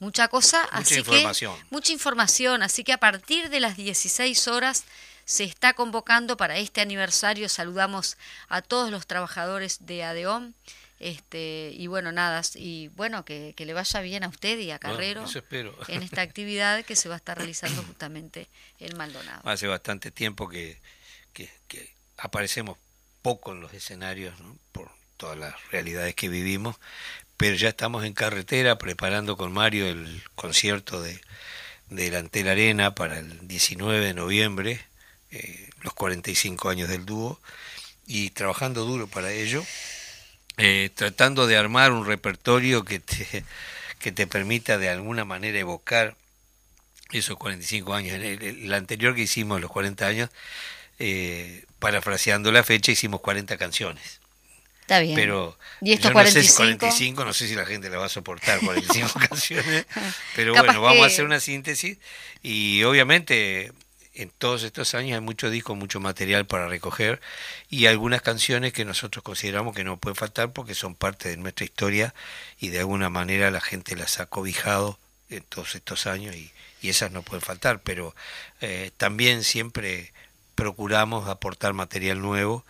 [0.00, 1.56] mucha cosa, Mucha así información.
[1.56, 4.84] que mucha información, así que a partir de las 16 horas
[5.24, 7.48] se está convocando para este aniversario.
[7.48, 8.16] Saludamos
[8.48, 10.52] a todos los trabajadores de ADEOM.
[11.00, 14.78] Este, y bueno, nada, y bueno, que, que le vaya bien a usted y a
[14.78, 15.22] Carrero
[15.88, 18.48] en esta actividad que se va a estar realizando justamente
[18.80, 19.40] en Maldonado.
[19.48, 20.76] Hace bastante tiempo que,
[21.32, 22.76] que- que aparecemos
[23.22, 24.56] poco en los escenarios ¿no?
[24.72, 26.76] por todas las realidades que vivimos,
[27.36, 31.20] pero ya estamos en carretera preparando con Mario el concierto de,
[31.90, 34.80] de la Antel Arena para el 19 de noviembre,
[35.30, 37.40] eh, los 45 años del dúo,
[38.06, 39.64] y trabajando duro para ello,
[40.58, 43.44] eh, tratando de armar un repertorio que te,
[43.98, 46.16] que te permita de alguna manera evocar
[47.12, 48.14] esos 45 años.
[48.14, 50.30] El, el- el anterior que hicimos, los 40 años,
[50.98, 54.20] eh, parafraseando la fecha, hicimos 40 canciones.
[54.82, 55.14] Está bien.
[55.16, 56.78] Pero ¿Y estos yo no sé si 45?
[56.78, 59.86] 45, no sé si la gente la va a soportar 45 canciones,
[60.34, 61.98] pero Capaz bueno, vamos a hacer una síntesis
[62.42, 63.72] y obviamente
[64.18, 67.20] en todos estos años hay mucho disco, mucho material para recoger
[67.70, 71.64] y algunas canciones que nosotros consideramos que no pueden faltar porque son parte de nuestra
[71.64, 72.14] historia
[72.58, 74.98] y de alguna manera la gente las ha cobijado
[75.30, 76.50] en todos estos años y,
[76.82, 78.14] y esas no pueden faltar, pero
[78.60, 80.12] eh, también siempre
[80.56, 82.64] procuramos aportar material nuevo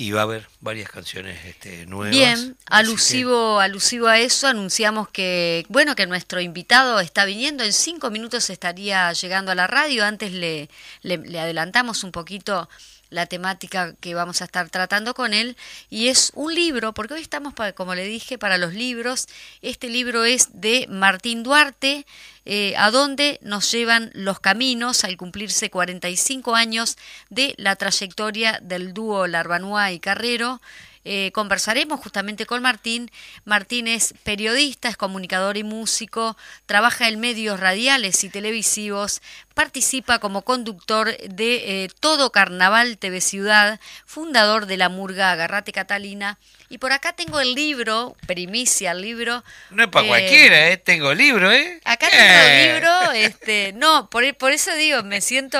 [0.00, 2.12] y va a haber varias canciones este, nuevas.
[2.12, 7.72] Bien, que- alusivo, alusivo a eso, anunciamos que, bueno, que nuestro invitado está viniendo, en
[7.72, 10.70] cinco minutos estaría llegando a la radio, antes le,
[11.02, 12.68] le, le adelantamos un poquito
[13.10, 15.56] la temática que vamos a estar tratando con él,
[15.90, 19.26] y es un libro, porque hoy estamos, para, como le dije, para los libros,
[19.62, 22.06] este libro es de Martín Duarte,
[22.50, 26.96] eh, a dónde nos llevan los caminos al cumplirse 45 años
[27.28, 30.62] de la trayectoria del dúo Larbanua y Carrero.
[31.04, 33.10] Eh, conversaremos justamente con Martín.
[33.44, 39.20] Martín es periodista, es comunicador y músico, trabaja en medios radiales y televisivos,
[39.52, 46.38] participa como conductor de eh, Todo Carnaval TV Ciudad, fundador de la murga Agarrate Catalina.
[46.70, 49.42] Y por acá tengo el libro, primicia el libro.
[49.70, 50.76] No es para eh, cualquiera, ¿eh?
[50.76, 51.80] Tengo libro, ¿eh?
[51.84, 52.64] Acá tengo Eh.
[52.66, 55.58] el libro, este, no, por, por eso digo, me siento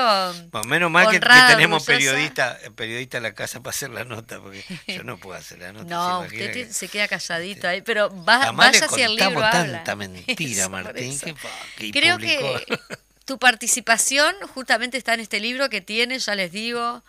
[0.51, 2.11] Bueno, menos mal que, tenemos orgullosa.
[2.11, 5.73] periodista, periodista en la casa para hacer la nota, porque yo no puedo hacer la
[5.73, 5.85] nota.
[5.85, 9.43] No, ¿se imagina usted que- se queda calladito ahí, pero va, vaya hacia el libro
[9.43, 9.51] habla.
[9.51, 11.33] tanta mentira, Eso, Martín, que,
[11.77, 12.53] que Creo publicó.
[12.67, 12.77] que
[13.25, 17.03] tu participación justamente está en este libro que tiene, ya les digo,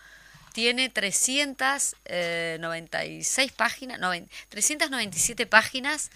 [0.53, 6.11] tiene 396 páginas, noven- 397 páginas.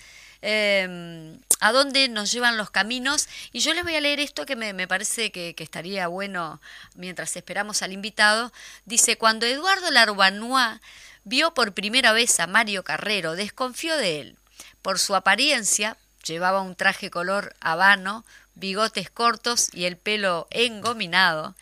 [0.46, 3.28] eh, a dónde nos llevan los caminos.
[3.52, 6.60] Y yo les voy a leer esto que me, parece que, que estaría bueno
[6.94, 8.52] mientras esperamos al invitado.
[8.84, 10.80] Dice, cuando Eduardo Larbanois
[11.24, 14.36] vio por primera vez a Mario Carrero, desconfió de él.
[14.82, 21.54] Por su apariencia, llevaba un traje color habano, bigotes cortos y el pelo engominado.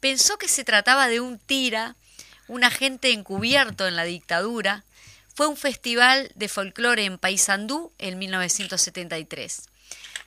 [0.00, 1.94] Pensó que se trataba de un tira,
[2.50, 4.82] un agente encubierto en la dictadura.
[5.34, 9.68] Fue un festival de folclore en Paysandú en 1973.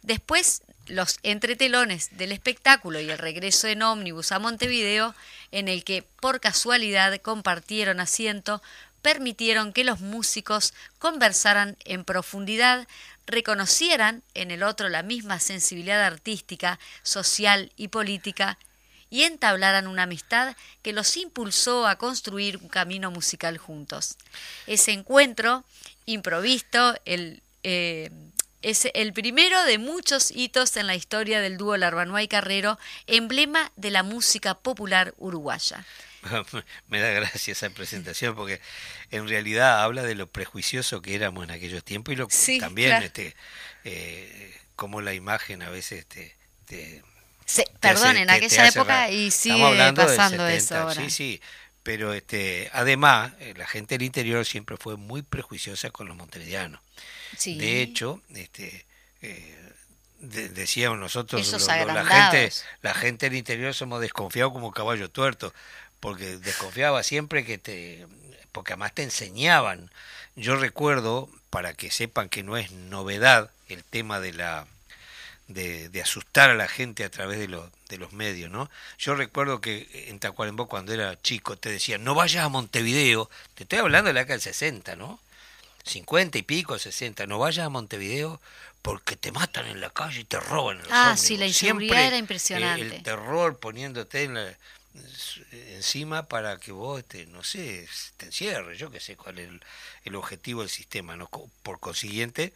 [0.04, 5.14] Después, los entretelones del espectáculo y el regreso en ómnibus a Montevideo,
[5.52, 8.62] en el que por casualidad compartieron asiento,
[9.02, 12.88] permitieron que los músicos conversaran en profundidad,
[13.28, 18.58] reconocieran en el otro la misma sensibilidad artística, social y política,
[19.14, 24.18] y entablaran una amistad que los impulsó a construir un camino musical juntos.
[24.66, 25.64] Ese encuentro
[26.08, 28.10] improvisto, el, eh,
[28.64, 33.72] es el primero de muchos hitos en la historia del dúo Larbanois y Carrero, emblema
[33.76, 35.86] de la música popular uruguaya.
[36.88, 38.62] Me da gracia esa presentación porque
[39.12, 42.90] en realidad habla de lo prejuicioso que éramos en aquellos tiempos y lo Sí, también
[42.90, 43.06] claro.
[43.06, 43.36] este
[43.84, 46.36] eh, como la imagen a veces te,
[46.66, 47.04] te-
[47.46, 50.96] Se- perdón, hace- en te- aquella te época y sigue pasando eso 70, ahora.
[51.02, 51.42] Sí, sí,
[51.84, 56.80] pero este además eh, la gente del interior siempre fue muy prejuiciosa con los montevideanos.
[57.38, 57.58] Sí.
[57.58, 58.86] De hecho, este
[59.22, 59.56] eh,
[60.20, 64.72] de- decíamos nosotros Esos lo- lo- la gente la gente del interior somos desconfiados como
[64.72, 65.54] caballo tuerto
[66.00, 68.08] porque desconfiaba siempre que te
[68.52, 69.90] porque además te enseñaban
[70.36, 74.66] yo recuerdo, para que sepan que no es novedad el tema de la
[75.48, 78.70] de, de, asustar a la gente a través de, los de los medios, ¿no?
[78.98, 83.64] Yo recuerdo que en Tacuarembó cuando era chico te decían, no vayas a Montevideo, te
[83.64, 85.20] estoy hablando de la década del 60, ¿no?
[85.84, 88.40] 50 y pico, 60, no vayas a Montevideo
[88.82, 92.18] porque te matan en la calle y te roban los Ah, sí, la inseguridad era
[92.18, 92.98] impresionante.
[92.98, 94.30] el terror poniéndote
[95.52, 97.88] encima para que vos, este, no sé,
[98.18, 99.62] te encierres, yo que sé cuál es el,
[100.06, 101.28] el objetivo del sistema, ¿no?
[101.64, 102.54] Por consiguiente,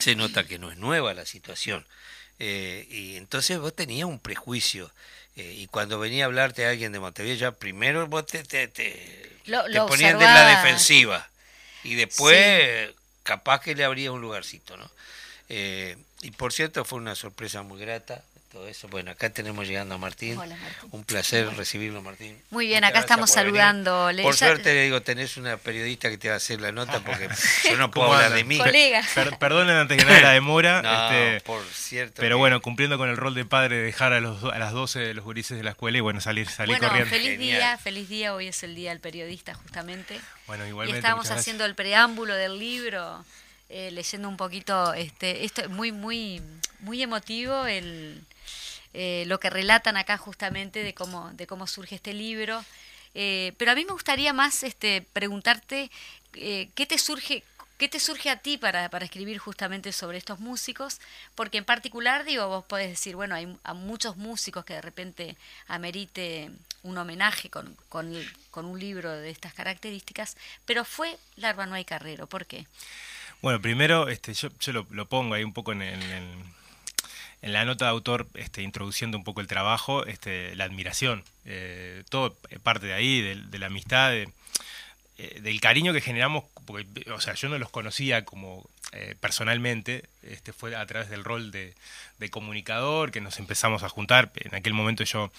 [0.00, 1.86] se nota que no es nueva la situación.
[2.38, 4.90] Eh, y entonces vos tenías un prejuicio.
[5.36, 8.66] Eh, y cuando venía a hablarte a alguien de Montevideo, ya primero vos te, te,
[8.66, 11.28] te, lo, te lo ponían de la defensiva.
[11.84, 12.94] Y después sí.
[13.22, 14.90] capaz que le abría un lugarcito, ¿no?
[15.48, 18.88] Eh, y por cierto fue una sorpresa muy grata todo eso.
[18.88, 20.36] Bueno, acá tenemos llegando a Martín.
[20.36, 20.88] Hola, Martín.
[20.90, 22.36] Un placer recibirlo, Martín.
[22.50, 24.10] Muy bien, Muchas acá estamos saludando.
[24.22, 27.28] Por, suerte, le digo, tenés una periodista que te va a hacer la nota porque
[27.70, 28.58] yo no puedo hablar de mí.
[28.58, 29.02] Colega.
[29.14, 30.82] Per perdonen antes que nada la demora.
[30.82, 32.14] no, este, por cierto.
[32.16, 32.38] Pero que...
[32.40, 35.56] bueno, cumpliendo con el rol de padre, dejar a, los, a las 12 los gurises
[35.56, 37.10] de la escuela y bueno, salir, salir bueno, corriendo.
[37.10, 37.58] Feliz Genial.
[37.58, 38.34] día, feliz día.
[38.34, 40.20] Hoy es el día del periodista, justamente.
[40.48, 40.98] Bueno, y igualmente.
[40.98, 43.24] estábamos haciendo el preámbulo del libro.
[43.72, 46.42] Eh, leyendo un poquito este esto es muy muy
[46.80, 48.20] muy emotivo el
[48.92, 52.64] eh, lo que relatan acá justamente de cómo, de cómo surge este libro.
[53.14, 55.90] Eh, pero a mí me gustaría más este, preguntarte
[56.34, 57.44] eh, qué te surge.
[57.78, 61.00] ¿Qué te surge a ti para, para, escribir justamente sobre estos músicos?
[61.34, 65.34] Porque en particular, digo, vos podés decir, bueno, hay a muchos músicos que de repente
[65.66, 66.50] amerite
[66.82, 68.12] un homenaje con, con,
[68.50, 70.36] con un libro de estas características,
[70.66, 72.26] pero fue Larva No hay Carrero.
[72.26, 72.66] ¿Por qué?
[73.40, 76.54] Bueno, primero este, yo, yo lo, pongo ahí un poco en, en
[77.42, 82.04] en la nota de autor, este, introduciendo un poco el trabajo, este, la admiración, eh,
[82.10, 84.28] todo parte de ahí, de, la amistad, eh,
[85.40, 90.52] del cariño que generamos, porque, o sea, yo no los conocía como eh, personalmente, este,
[90.52, 91.74] fue a través del rol de,
[92.30, 95.32] comunicador que nos empezamos a juntar, en aquel momento yo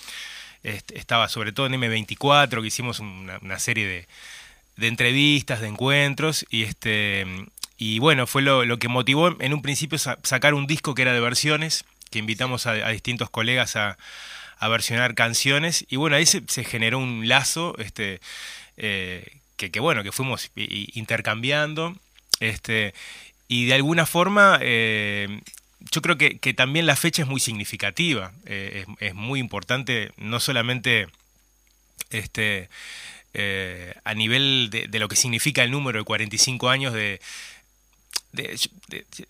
[0.63, 4.07] este, estaba sobre todo en M24, que hicimos una, serie
[4.77, 7.25] de, entrevistas, de encuentros, y este
[7.77, 11.19] y bueno, fue lo, que motivó en un principio sacar un disco que era de
[11.19, 13.97] versiones, que invitamos a, distintos colegas a,
[14.69, 15.87] versionar canciones.
[15.89, 18.21] Y bueno, ahí se, generó un lazo este,
[18.77, 21.97] eh, que, bueno, que fuimos intercambiando.
[22.39, 22.93] Este,
[23.47, 25.41] y de alguna forma, eh,
[25.91, 28.33] yo creo que, también la fecha es muy significativa.
[28.45, 31.07] Eh, es, muy importante, no solamente
[32.11, 32.69] este,
[34.03, 37.19] a nivel de, lo que significa el número de 45 años de,
[38.31, 38.59] de,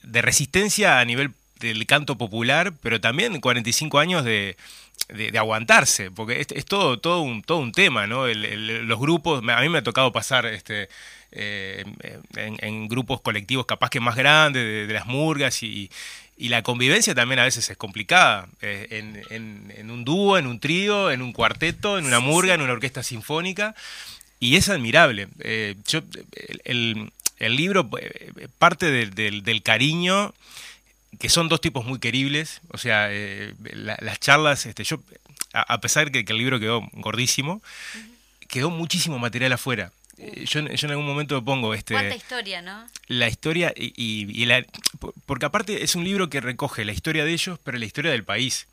[0.03, 4.57] de, resistencia a nivel del canto popular, pero también 45 años de,
[5.09, 8.27] de aguantarse, porque es, es, todo, todo, un, todo un tema, ¿no?
[8.27, 10.89] El, el, los grupos, a mí me ha tocado pasar este,
[11.31, 11.85] eh,
[12.35, 15.89] en, en, grupos colectivos capaz que más grandes, de, las murgas, y,
[16.37, 20.47] y, la convivencia también a veces es complicada, eh, en, en, en, un dúo, en
[20.47, 23.75] un trío, en un cuarteto, en una murga, en una orquesta sinfónica,
[24.39, 25.27] y es admirable.
[25.39, 26.01] Eh, yo,
[26.63, 27.89] el, el libro
[28.59, 30.33] parte del, cariño,
[31.19, 34.99] que son dos tipos muy queribles, o sea, eh, la, las charlas, este, yo,
[35.53, 38.47] a, a pesar de que, que, el libro quedó gordísimo, uh -huh.
[38.47, 39.91] quedó muchísimo material afuera.
[40.17, 40.43] Uh.
[40.45, 44.45] Yo, yo, en algún momento pongo este cuánta historia no la historia y, y, y,
[44.45, 44.63] la
[45.25, 48.23] porque aparte es un libro que recoge la historia de ellos pero la historia del
[48.23, 48.67] país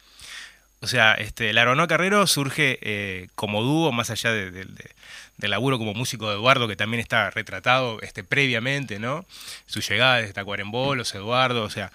[0.81, 4.91] o sea este la Aronoa Carrero surge eh, como dúo más allá de, de, de
[5.39, 9.25] del laburo como músico de Eduardo, que también está retratado este, previamente, ¿no?
[9.67, 11.91] Su llegada desde Tacuarembó, los Eduardo, o sea.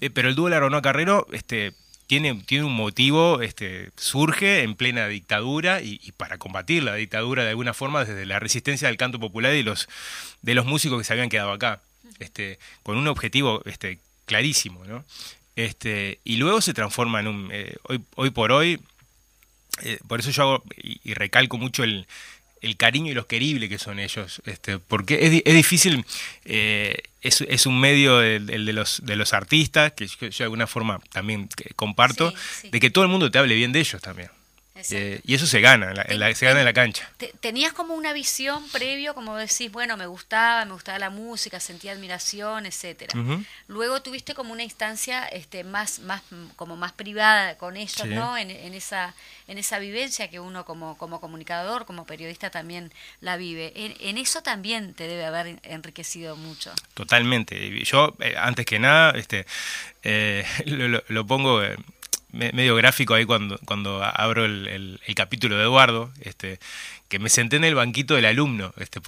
[0.00, 1.72] Eh, pero el dúo Laronoa Carrero este,
[2.06, 7.50] tiene, tiene un motivo, este, surge en plena dictadura y, para combatir la dictadura de
[7.50, 9.88] alguna forma desde la resistencia del canto popular y los,
[10.42, 11.80] de los músicos que se habían quedado acá,
[12.18, 14.82] este, con un objetivo este, clarísimo,
[16.24, 17.48] y luego se transforma en un.
[17.50, 18.78] Eh, hoy, hoy por hoy,
[19.82, 22.06] eh, por eso yo hago y, y recalco mucho el
[22.66, 26.04] el cariño y los queribles que son ellos, este, porque es, es difícil,
[26.44, 30.30] eh, es, es, un medio el, el, de, los, de los artistas, que yo, yo
[30.30, 32.70] de alguna forma también comparto, sí, sí.
[32.70, 34.30] de que todo el mundo te hable bien de ellos también.
[34.90, 37.10] Eh, y eso se gana, la, la, se gana en la cancha.
[37.40, 41.92] ¿Tenías como una visión previo, como decís, bueno, me gustaba, me gustaba la música, sentía
[41.92, 43.18] admiración, etcétera.
[43.18, 43.44] Uh -huh.
[43.68, 46.22] Luego tuviste como una instancia este, más, más,
[46.56, 48.08] como más privada con ellos, sí.
[48.08, 48.36] ¿no?
[48.36, 49.14] En, en, esa,
[49.48, 53.72] en esa vivencia que uno como, como comunicador, como periodista también la vive.
[53.76, 56.72] En, en eso también te debe haber enriquecido mucho.
[56.94, 57.84] Totalmente.
[57.84, 59.46] Yo, eh, antes que nada, este,
[60.02, 61.62] eh, lo, lo, lo, pongo
[62.36, 66.58] medio gráfico ahí cuando, cuando abro el, el, capítulo de Eduardo, este,
[67.08, 68.72] que me senté en el banquito del alumno.
[68.78, 69.00] Este,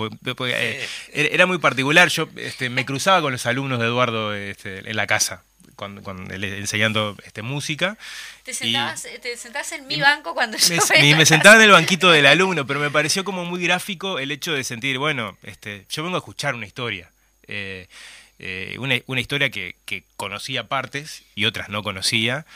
[0.47, 4.97] eh, era muy particular, yo este, me cruzaba con los alumnos de Eduardo este, en
[4.97, 5.43] la casa.
[5.76, 7.97] Cuando, cuando, enseñando este, música.
[8.43, 12.11] ¿Te sentabas, te sentabas en mi banco cuando yo me, me sentaba en el banquito
[12.11, 16.03] del alumno, pero me pareció como muy gráfico el hecho de sentir, bueno, este, yo
[16.03, 17.12] vengo a escuchar una historia.
[17.47, 17.87] Eh,
[18.41, 22.47] eh, una, una, historia que, que, conocía partes y otras no conocía.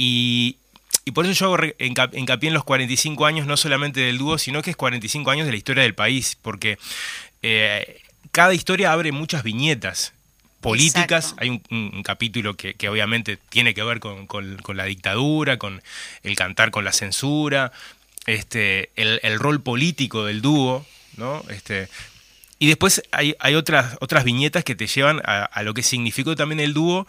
[0.00, 0.58] Y,
[1.04, 4.62] y por eso yo hago hincapié en los 45 años, no solamente del dúo, sino
[4.62, 6.78] que es 45 años de la historia del país, porque
[7.42, 10.12] eh, cada historia abre muchas viñetas
[10.60, 11.34] políticas.
[11.38, 15.82] Hay un, capítulo que, que, obviamente tiene que ver con, con, la dictadura, con
[16.22, 17.72] el cantar con la censura,
[18.26, 20.86] este, el, el rol político del dúo,
[21.16, 21.42] ¿no?
[21.50, 21.88] Este,
[22.58, 26.60] y después hay, hay otras, otras viñetas que te llevan a, lo que significó también
[26.60, 27.06] el dúo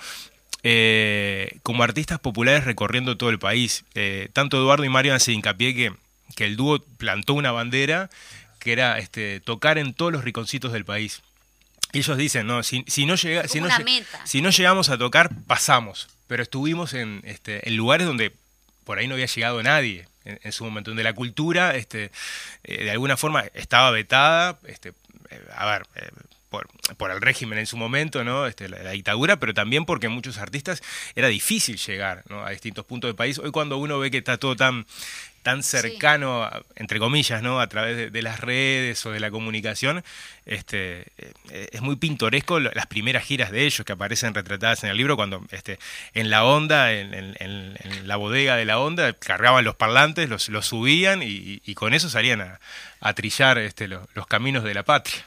[0.64, 3.86] eh, como artistas populares recorriendo todo el país.
[3.96, 5.94] Eh, tanto Eduardo y Mario hacen hincapié que,
[6.36, 8.10] que el dúo plantó una bandera
[8.60, 11.22] que era este, tocar en todos los rinconcitos del país.
[11.94, 13.70] Y ellos dicen, no, si, si no, llega, si, no,
[14.26, 16.10] si no llegamos a tocar, pasamos.
[16.28, 18.34] Pero estuvimos en, este, en lugares donde
[18.84, 22.12] por ahí no había llegado nadie en, su momento, donde la cultura este,
[22.64, 24.94] eh, de alguna forma estaba vetada este,
[25.56, 25.88] a ver,
[26.50, 28.46] por, por, el régimen en su momento, ¿no?
[28.46, 30.82] Este, la, dictadura, pero también porque muchos artistas
[31.16, 33.40] era difícil llegar a distintos puntos del país.
[33.40, 34.86] Hoy cuando uno ve que está todo tan
[35.44, 37.60] tan cercano, entre comillas, ¿no?
[37.60, 40.04] a través de, las redes o de la comunicación,
[40.46, 44.98] este, eh, es muy pintoresco las primeras giras de ellos que aparecen retratadas en el
[44.98, 45.80] libro, cuando este,
[46.14, 51.22] en la onda, en, la bodega de la onda, cargaban los parlantes, los, los subían
[51.24, 52.60] y, con eso salían
[53.00, 55.26] a, trillar este, los, caminos de la patria.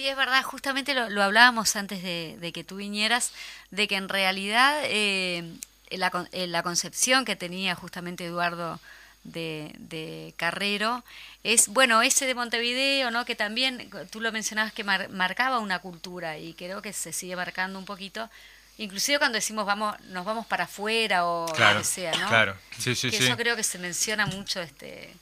[0.00, 3.32] Sí, es verdad, justamente lo, hablábamos antes de, que tú vinieras,
[3.70, 5.44] de que en realidad eh,
[5.90, 8.80] la, eh, la concepción que tenía justamente Eduardo
[9.24, 11.04] de, de, Carrero
[11.44, 13.26] es, bueno, ese de Montevideo, ¿no?
[13.26, 17.78] que también, tú lo mencionabas, que marcaba una cultura y creo que se sigue marcando
[17.78, 18.30] un poquito,
[18.78, 22.26] inclusive cuando decimos vamos nos vamos para afuera o lo que sea, ¿no?
[22.28, 25.14] Claro, sí, sí, que Eso creo que se menciona mucho, este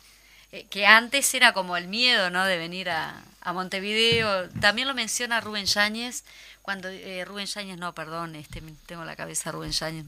[0.51, 2.45] eh, que antes era como el miedo, ¿no?
[2.47, 4.49] De venir a, a Montevideo.
[4.61, 6.25] También lo menciona Rubén Yáñez,
[6.61, 10.05] cuando eh, Rubén Yáñez, no, perdón, este, tengo la cabeza Rubén Yáñez.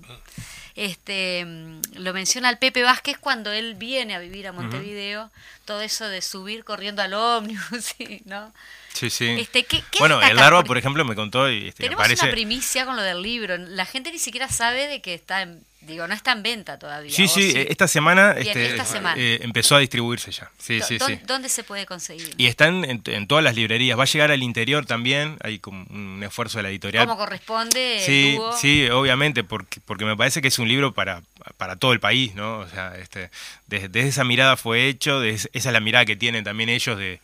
[0.76, 5.30] Este, mm, lo menciona el Pepe Vázquez cuando él viene a vivir a Montevideo,
[5.64, 7.95] todo eso de subir corriendo al ómnibus,
[8.26, 8.53] ¿no?
[8.93, 9.36] Sí, sí.
[9.38, 12.97] Este, ¿qué, bueno, el Larva, por ejemplo, me contó y este, Tenemos una primicia con
[12.97, 13.57] lo del libro.
[13.57, 17.12] La gente ni siquiera sabe de que está en, digo, no está en venta todavía.
[17.12, 18.76] Sí, sí, esta semana, este,
[19.16, 20.50] eh, empezó a distribuirse ya.
[20.58, 21.18] Sí, sí, sí.
[21.26, 22.34] ¿Dónde se puede conseguir?
[22.36, 23.98] Y están en, todas las librerías.
[23.98, 25.36] Va a llegar al interior también.
[25.42, 27.06] Hay como un esfuerzo de la editorial.
[27.06, 28.02] ¿Cómo corresponde?
[28.04, 31.22] Sí, sí, obviamente, porque, porque me parece que es un libro para,
[31.56, 32.58] para todo el país, ¿no?
[32.58, 33.30] O sea, este,
[33.66, 37.20] desde, esa mirada fue hecho, esa es la mirada que tienen también ellos de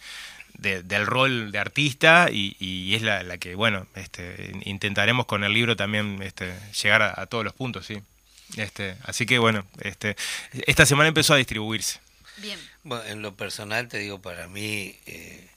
[0.58, 6.20] del rol de artista y, es la, que, bueno, este, intentaremos con el libro también
[6.22, 8.00] este, llegar a, todos los puntos, sí.
[8.56, 10.16] Este, así que, bueno, este,
[10.52, 12.00] esta semana empezó a distribuirse.
[12.38, 12.58] Bien.
[12.84, 15.48] Bueno, en lo personal te digo, para mí eh,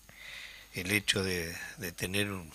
[0.73, 1.55] el hecho de,
[1.95, 2.49] tener un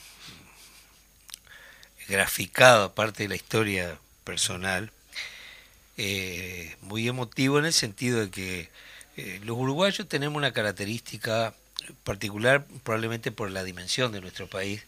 [2.08, 4.90] graficado, aparte de la historia personal,
[5.96, 8.70] eh, muy emotivo en el sentido de que
[9.16, 11.54] eh, los uruguayos tenemos una característica
[12.02, 14.82] particular probablemente por la dimensión de nuestro país,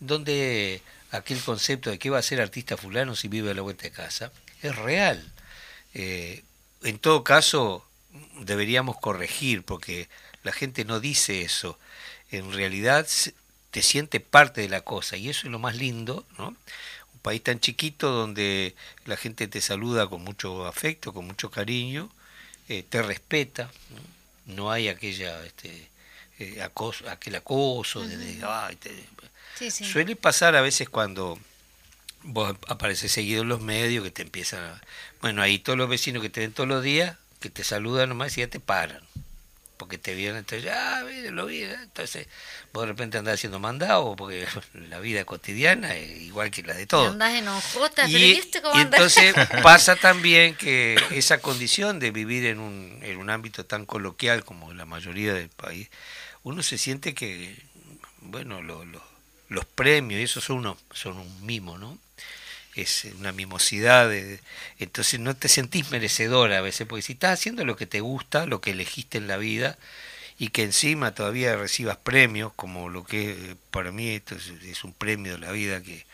[0.00, 0.80] donde
[1.10, 3.90] aquel concepto de que va a ser artista fulano si vive a la vuelta de
[3.90, 4.32] casa
[4.62, 5.32] es real.
[5.94, 6.44] Eh,
[6.82, 7.84] en todo caso,
[8.40, 10.08] deberíamos corregir, porque
[10.42, 11.78] la gente no dice eso.
[12.30, 13.06] En realidad
[13.70, 16.48] te siente parte de la cosa, y eso es lo más lindo, ¿no?
[16.48, 22.10] Un país tan chiquito donde la gente te saluda con mucho afecto, con mucho cariño,
[22.68, 23.70] eh, te respeta,
[24.46, 24.70] ¿no?
[24.70, 25.88] hay aquella este,
[26.38, 28.38] eh, acoso, aquel acoso, de,
[29.70, 31.38] suele pasar a veces cuando
[32.28, 34.80] vos apareces seguido en los medios que te empiezan a,
[35.22, 38.36] bueno, ahí todos los vecinos que te ven todos los días, que te saludan nomás
[38.36, 39.00] y ya te paran,
[39.78, 41.76] porque te vieron, entonces, ya, lo vi, ¿eh?
[41.82, 42.26] entonces
[42.74, 46.86] vos de repente andás haciendo mandado, porque la vida cotidiana es igual que la de
[46.86, 47.12] todos.
[47.12, 52.60] Andás en y, ¿viste cómo y entonces pasa también que esa condición de vivir en
[52.60, 55.88] un, en un ámbito tan coloquial como la mayoría del país,
[56.42, 57.56] uno se siente que,
[58.20, 58.60] bueno,
[59.48, 61.98] los premios, y eso son, uno, son un mimo, ¿no?
[62.74, 64.10] Es una mimosidad,
[64.78, 68.46] entonces no te sentís merecedor a veces, porque si estás haciendo lo que te gusta,
[68.46, 69.78] lo que elegiste en la vida,
[70.38, 75.32] y que encima todavía recibas premios, como lo que para mí esto es, un premio
[75.32, 76.06] de la vida, que,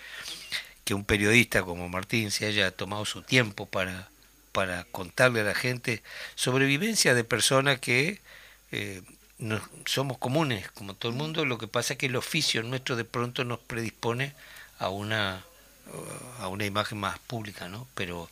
[0.84, 4.08] que un periodista como Martín se haya tomado su tiempo para,
[4.52, 6.02] para contarle a la gente
[6.36, 8.20] sobrevivencia de personas que
[8.72, 9.02] eh,
[9.38, 12.96] no, somos comunes, como todo el mundo, lo que pasa es que el oficio nuestro
[12.96, 14.32] de pronto nos predispone
[14.78, 15.44] a una,
[16.38, 17.86] a una imagen más pública, ¿no?
[17.94, 18.28] Pero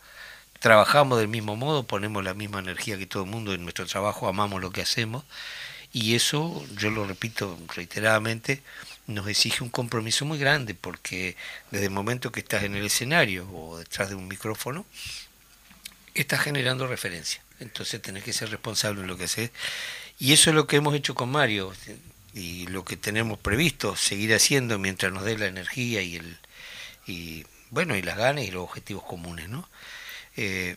[0.60, 4.28] trabajamos del mismo modo, ponemos la misma energía que todo el mundo en nuestro trabajo,
[4.28, 5.24] amamos lo que hacemos
[5.92, 8.62] y eso, yo lo repito reiteradamente,
[9.06, 11.36] nos exige un compromiso muy grande porque
[11.70, 14.86] desde el momento que estás en el escenario o detrás de un micrófono,
[16.14, 17.42] estás generando referencia.
[17.60, 19.50] Entonces tenés que ser responsable en lo que haces.
[20.18, 21.72] Y eso es lo que hemos hecho con Mario
[22.34, 26.38] y lo que tenemos previsto seguir haciendo mientras nos dé la energía y el
[27.06, 29.68] y bueno y las ganas y los objetivos comunes, ¿no?
[30.36, 30.76] Eh,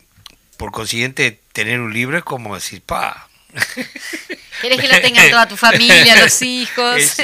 [0.56, 3.28] por consiguiente, tener un libro es como decir, pa.
[4.60, 7.16] ¿Querés que lo tenga toda tu familia, los hijos?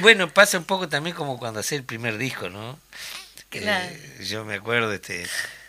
[0.00, 2.78] bueno, pasa un poco también como cuando hace el primer disco, ¿no?
[4.20, 5.26] yo me acuerdo este,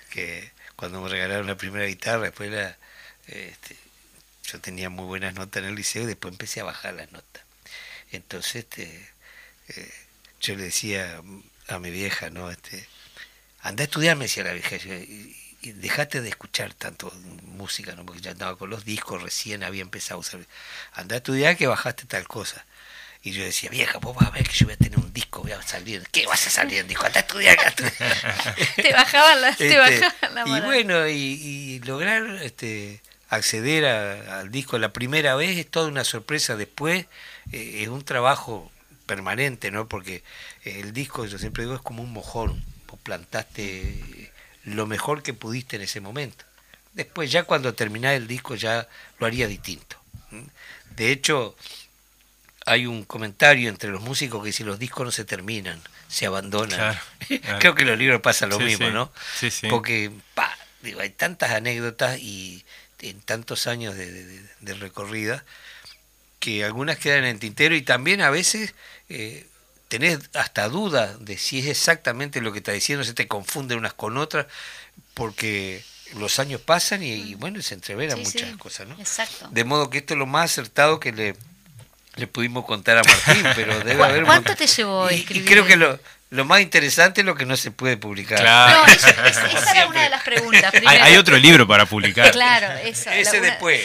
[0.10, 2.76] que cuando me regalaron la primera guitarra, después la,
[3.28, 3.78] este,
[4.44, 7.44] yo tenía muy buenas notas en el liceo y después empecé a bajar las notas.
[8.12, 9.10] Entonces, este,
[9.70, 9.94] eh,
[10.42, 11.22] yo le decía
[11.68, 12.50] a mi vieja, ¿no?
[12.50, 12.88] Este,
[13.62, 17.12] anda a estudiar, me decía la vieja, y, dejate de escuchar tanto
[17.44, 18.06] música, ¿no?
[18.06, 20.40] porque ya andaba con los discos, recién había empezado a usar.
[20.94, 22.66] Anda a estudiar que bajaste tal cosa.
[23.22, 25.42] Y yo decía, vieja, vos vas a ver que yo voy a tener un disco,
[25.42, 26.08] voy a salir.
[26.12, 27.06] ¿Qué vas a salir disco?
[27.06, 27.58] Anda a estudiar.
[28.76, 30.08] te bajaban la, te este,
[30.46, 36.56] Y bueno, y, lograr este, acceder al disco la primera vez es toda una sorpresa.
[36.56, 37.08] Después
[37.52, 38.72] eh, es un trabajo
[39.08, 39.88] permanente, ¿no?
[39.88, 40.24] Porque
[40.64, 42.64] el disco, yo siempre digo, es como un mojón.
[42.88, 44.32] Vos plantaste
[44.64, 46.46] lo mejor que pudiste en ese momento.
[46.94, 48.88] Después ya cuando terminás el disco ya
[49.18, 49.98] lo haría distinto.
[50.96, 51.56] De hecho,
[52.66, 57.00] hay un comentario entre los músicos que si los discos no se terminan, se abandonan.
[57.60, 59.12] Creo que los libros pasa lo mismo, ¿no?
[59.70, 60.12] Porque
[60.82, 62.66] digo, hay tantas anécdotas y
[63.00, 65.46] en tantos años de, recorrida
[66.40, 68.74] que algunas quedan en el tintero y también a veces
[69.10, 69.48] eh,
[69.88, 73.94] tenés hasta duda de si es exactamente lo que está diciendo, se te confunden unas
[73.94, 74.48] con otras,
[75.14, 75.84] porque
[76.16, 78.96] los años pasan y, bueno, se entreveran muchas cosas, ¿no?
[79.00, 79.50] Exacto.
[79.52, 81.36] De modo que esto es lo más acertado que le,
[82.16, 84.24] le pudimos contar a Martín, pero debe haber...
[84.24, 85.44] ¿Cuánto te llevó escribir?
[85.44, 86.00] Y creo que lo,
[86.30, 88.40] lo más interesante es lo que no se puede publicar.
[88.40, 88.86] Claro.
[88.86, 90.74] No, esa era una de las preguntas.
[90.86, 92.32] Hay, otro libro para publicar.
[92.32, 93.10] Claro, eso.
[93.10, 93.82] Ese después.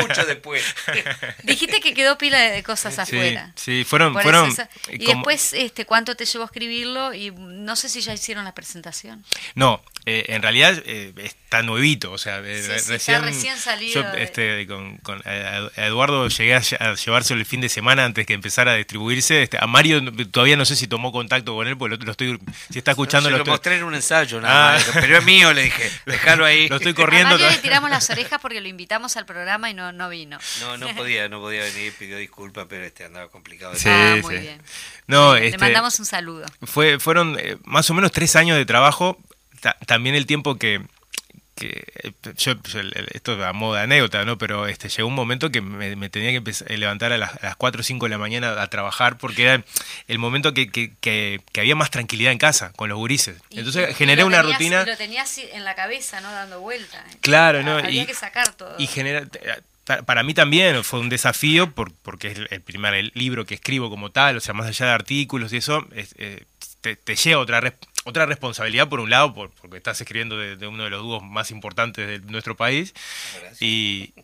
[0.00, 0.62] mucho después.
[1.42, 3.52] Dijiste que quedó pila de cosas afuera.
[3.56, 4.12] Sí, fueron...
[4.12, 4.54] fueron
[4.88, 7.12] y después, este, ¿cuánto te llevó a escribirlo?
[7.12, 9.24] Y no sé si ya hicieron la presentación.
[9.54, 14.02] No, eh, en realidad eh, está nuevito, o sea, recién, recién salido.
[14.02, 18.72] Yo este, con, eh, Eduardo llegué a, llevarse el fin de semana antes que empezara
[18.72, 19.42] a distribuirse.
[19.42, 22.38] Este, a Mario todavía no sé si tomó contacto con él, porque lo, estoy,
[22.70, 23.28] si está escuchando...
[23.28, 24.90] lo, mostré en un ensayo, nada ah.
[24.94, 26.68] pero es mío, le dije, déjalo ahí.
[26.68, 27.34] Lo estoy corriendo.
[27.34, 30.38] A Mario le tiramos las orejas porque lo invitamos al programa y no, no vino.
[30.60, 33.74] No, no podía, no podía venir, pidió disculpas, pero este andaba complicado.
[33.74, 34.62] Sí, ah, muy bien.
[35.06, 36.46] No, le este, mandamos un saludo.
[36.62, 39.18] Fue, fueron más o menos tres años de trabajo
[39.86, 40.82] también el tiempo que,
[42.36, 42.52] yo,
[43.12, 44.38] esto es a modo de anécdota, ¿no?
[44.38, 47.54] Pero este, llegó un momento que me, tenía que empezar, eh, levantar a las, a
[47.54, 49.64] 4 o 5 de la mañana a trabajar porque era
[50.06, 53.36] el momento que, que, había más tranquilidad en casa con los gurises.
[53.50, 54.84] Entonces generé una rutina.
[54.84, 56.30] Lo tenías en la cabeza, ¿no?
[56.30, 57.04] Dando vuelta.
[57.20, 57.78] Claro, ¿no?
[57.78, 58.74] Había que sacar todo.
[58.78, 59.26] Y genera,
[60.04, 64.36] para mí también fue un desafío porque es el primer libro que escribo como tal,
[64.36, 66.44] o sea, más allá de artículos y eso, eh,
[66.80, 67.74] te, te, lleva otra,
[68.08, 72.06] otra responsabilidad por un lado, porque estás escribiendo de, uno de los dúos más importantes
[72.08, 72.94] de nuestro país,
[73.60, 74.14] y,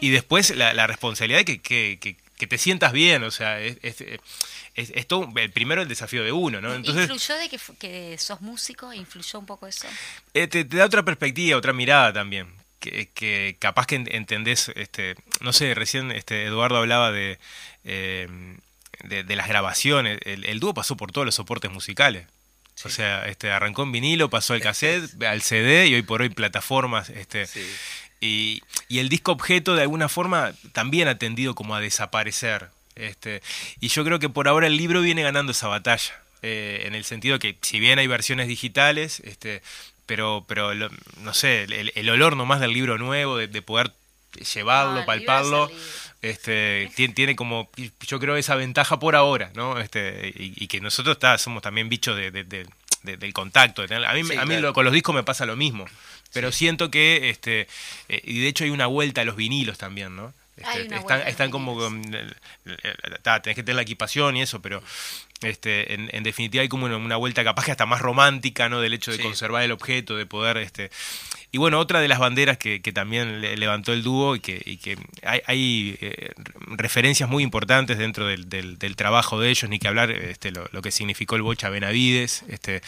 [0.00, 5.28] y, después la, responsabilidad de que, que, te sientas bien, o sea, es, es, todo,
[5.36, 6.72] el primero el desafío de uno, ¿no?
[6.72, 8.92] Entonces, ¿Influyó de que, sos músico?
[8.92, 9.88] ¿Influyó un poco eso?
[10.34, 12.48] Eh, te, da otra perspectiva, otra mirada también.
[12.78, 17.38] Que, capaz que entendés, este, no sé, recién este, Eduardo hablaba de,
[17.84, 18.28] eh,
[19.04, 22.26] de, las grabaciones, el, el, dúo pasó por todos los soportes musicales.
[22.84, 26.30] O sea, este, arrancó en vinilo, pasó al cassette, al CD y hoy por hoy
[26.30, 27.10] plataformas.
[27.10, 27.46] Este,
[28.20, 32.70] y, y, el disco objeto de alguna forma también ha tendido como a desaparecer.
[32.94, 33.42] Este,
[33.80, 36.20] y yo creo que por ahora el libro viene ganando esa batalla.
[36.42, 39.62] Eh, en el sentido que si bien hay versiones digitales, este,
[40.06, 40.72] pero, pero
[41.20, 43.92] no sé, el, olor nomás del libro nuevo, de, poder
[44.52, 45.70] llevarlo, palparlo,
[46.22, 47.68] este, tiene, tiene, como,
[48.06, 49.80] yo creo, esa ventaja por ahora, ¿no?
[49.80, 53.82] Este, y, que nosotros está, somos también bichos de, del contacto.
[53.82, 55.84] a mí, a mí con los discos me pasa lo mismo,
[56.32, 57.66] pero siento que, este,
[58.08, 60.32] eh, y de hecho hay una vuelta a los vinilos también, ¿no?
[60.56, 61.90] Este, están, están como
[63.42, 64.82] tenés que tener la equipación y eso, pero
[65.42, 68.80] este, en, definitiva hay como una, vuelta capaz que hasta más romántica, ¿no?
[68.80, 70.90] Del hecho de conservar el objeto, de poder, este,
[71.54, 76.32] y bueno, otra de las banderas que, también levantó el dúo y que, hay, eh,
[76.66, 81.36] referencias muy importantes dentro del, trabajo de ellos, ni que hablar este, lo, que significó
[81.36, 82.80] el Bocha Benavides, este,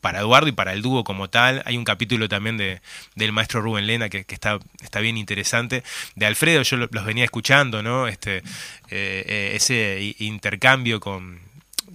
[0.00, 1.64] para Eduardo y para el dúo como tal.
[1.66, 2.80] Hay un capítulo también de,
[3.16, 5.82] del maestro Rubén Lena que, está, está bien interesante.
[6.14, 8.06] De Alfredo, yo los venía escuchando, ¿no?
[8.06, 11.40] Este, eh, eh, ese intercambio con,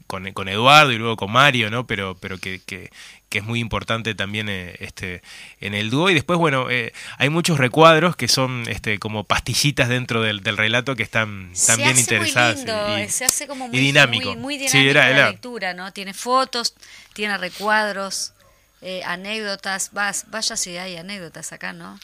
[0.05, 1.87] con, Eduardo y luego con Mario, ¿no?
[1.87, 2.89] Pero, pero que, que,
[3.31, 5.21] es muy importante también eh, este,
[5.59, 6.09] en el dúo.
[6.09, 10.95] Y después, bueno, eh, hay muchos recuadros que son este, como pastillitas dentro del, relato
[10.95, 12.65] que están, bien interesadas.
[12.99, 14.35] y, se hace como muy, dinámico.
[14.35, 15.93] Muy, dinámico la lectura, ¿no?
[15.93, 16.73] Tiene fotos,
[17.13, 18.33] tiene recuadros.
[18.79, 21.99] Eh, anécdotas, vas, vaya si hay anécdotas acá, ¿no?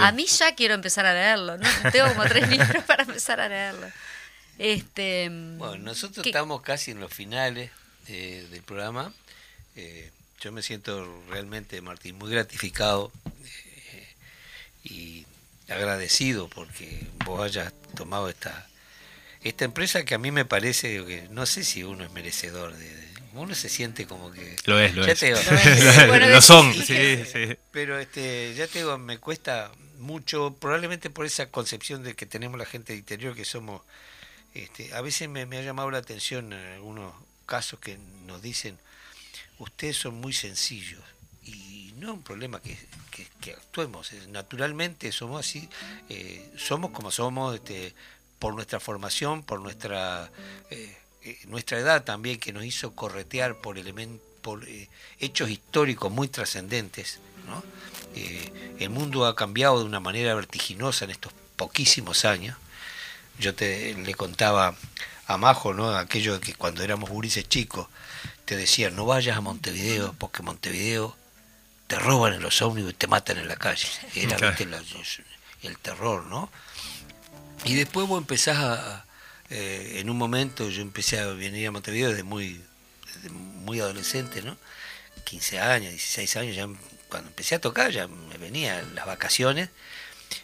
[0.00, 1.68] a, mí ya quiero empezar a leerlo, ¿no?
[1.92, 3.86] Tengo como tres libros para empezar a leerlo.
[4.58, 5.28] Este,
[5.58, 7.70] bueno, nosotros estamos casi en los finales
[8.06, 9.12] del programa.
[9.74, 13.12] Eh, yo me siento realmente, Martín, muy gratificado
[13.44, 14.14] eh,
[14.84, 15.26] y
[15.68, 18.68] agradecido porque vos hayas tomado esta,
[19.42, 23.06] esta empresa que a mí me parece que no sé si uno es merecedor de,
[23.34, 27.56] uno se siente como que lo es lo es lo, son sí, sí.
[27.70, 32.58] pero este ya te digo me cuesta mucho probablemente por esa concepción de que tenemos
[32.58, 33.82] la gente de interior que somos
[34.62, 37.12] este, a veces me, ha llamado la atención en algunos
[37.44, 38.78] casos que nos dicen,
[39.58, 41.02] ustedes son muy sencillos.
[41.44, 42.76] Y no es un problema que,
[43.54, 45.68] actuemos, naturalmente somos así,
[46.08, 47.94] eh, somos como somos este,
[48.38, 50.30] por nuestra formación, por nuestra,
[50.70, 53.78] eh, eh, nuestra edad también, que nos hizo corretear por,
[54.42, 54.66] por
[55.20, 57.20] hechos históricos muy trascendentes.
[58.78, 62.56] el mundo ha cambiado de una manera vertiginosa en estos poquísimos años
[63.38, 64.74] yo te le contaba
[65.26, 65.90] a Majo, ¿no?
[65.96, 67.88] Aquello que cuando éramos gurises chicos,
[68.44, 71.16] te decían, no vayas a Montevideo, porque Montevideo
[71.86, 73.88] te roban en los ómnibus y te matan en la calle.
[74.14, 74.56] Era
[75.62, 76.50] el terror, ¿no?
[77.64, 79.06] Y después vos empezás a,
[79.50, 82.62] eh, en un momento, yo empecé a venir a Montevideo desde muy,
[83.64, 84.56] muy adolescente, ¿no?
[85.24, 86.68] 15 años, 16 años, ya
[87.08, 89.70] cuando empecé a tocar, ya me venían las vacaciones.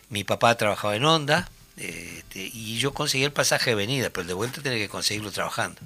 [0.08, 4.34] Mi papá trabajaba en Onda, este, y yo conseguí el pasaje de venida, pero de
[4.34, 5.80] vuelta tenía que conseguirlo trabajando.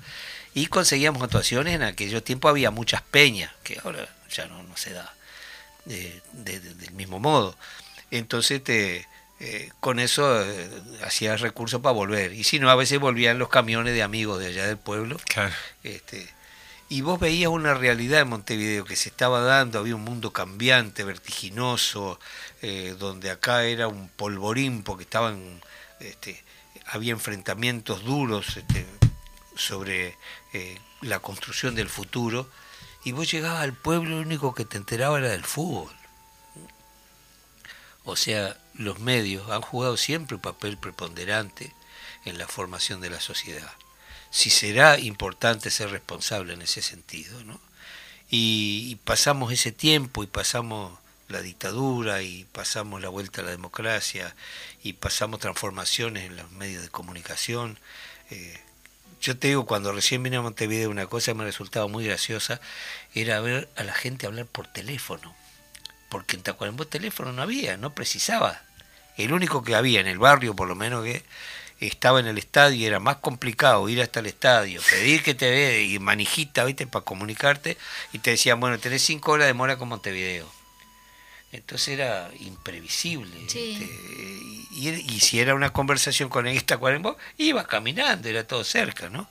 [0.55, 4.93] Y conseguíamos actuaciones, en aquellos tiempos había muchas peñas, que ahora ya no, no se
[4.93, 5.13] da
[5.85, 7.57] del mismo modo.
[8.11, 9.07] Entonces te,
[9.39, 10.71] eh, con eso eh,
[11.05, 12.33] hacía recursos para volver.
[12.33, 15.19] Y si no, a veces volvían los camiones de amigos de allá del pueblo.
[15.83, 16.27] Este,
[16.89, 21.05] y vos veías una realidad en Montevideo que se estaba dando, había un mundo cambiante,
[21.05, 22.19] vertiginoso,
[22.63, 25.61] eh, donde acá era un polvorín porque estaban
[26.01, 26.45] este,
[26.87, 28.87] había enfrentamientos duros este,
[29.57, 30.17] sobre
[30.53, 32.49] eh, la construcción del futuro,
[33.05, 35.95] y vos llegabas al pueblo lo único que te enteraba era del fútbol.
[38.05, 41.73] O sea, los medios han jugado siempre un papel preponderante
[42.25, 43.73] en la formación de la sociedad.
[44.37, 47.59] Si será importante ser responsable en ese sentido, ¿no?
[48.29, 54.35] y pasamos ese tiempo y pasamos la dictadura y pasamos la vuelta a la democracia
[54.83, 57.79] y pasamos transformaciones en los medios de comunicación.
[58.31, 58.61] Eh,
[59.21, 62.61] yo te digo, cuando recién vine a Montevideo, una cosa que me resultaba muy graciosa
[63.15, 65.35] era ver a la gente hablar por teléfono.
[66.11, 68.63] Porque en Tacuarembó teléfono no había, no precisaba.
[69.17, 71.25] El único que había en el barrio, por lo menos que
[71.81, 75.51] estaba en el estadio y era más complicado ir hasta el estadio, pedir que te
[75.51, 76.87] vea y manijita, ¿viste?
[76.87, 77.77] Para comunicarte
[78.13, 80.51] y te decían, bueno, tenés cinco horas de mora con Montevideo.
[81.53, 83.45] Entonces era imprevisible.
[83.45, 83.89] Este,
[84.73, 89.29] y, si era una conversación con esta cuarenta, iba caminando, era todo cerca, ¿no?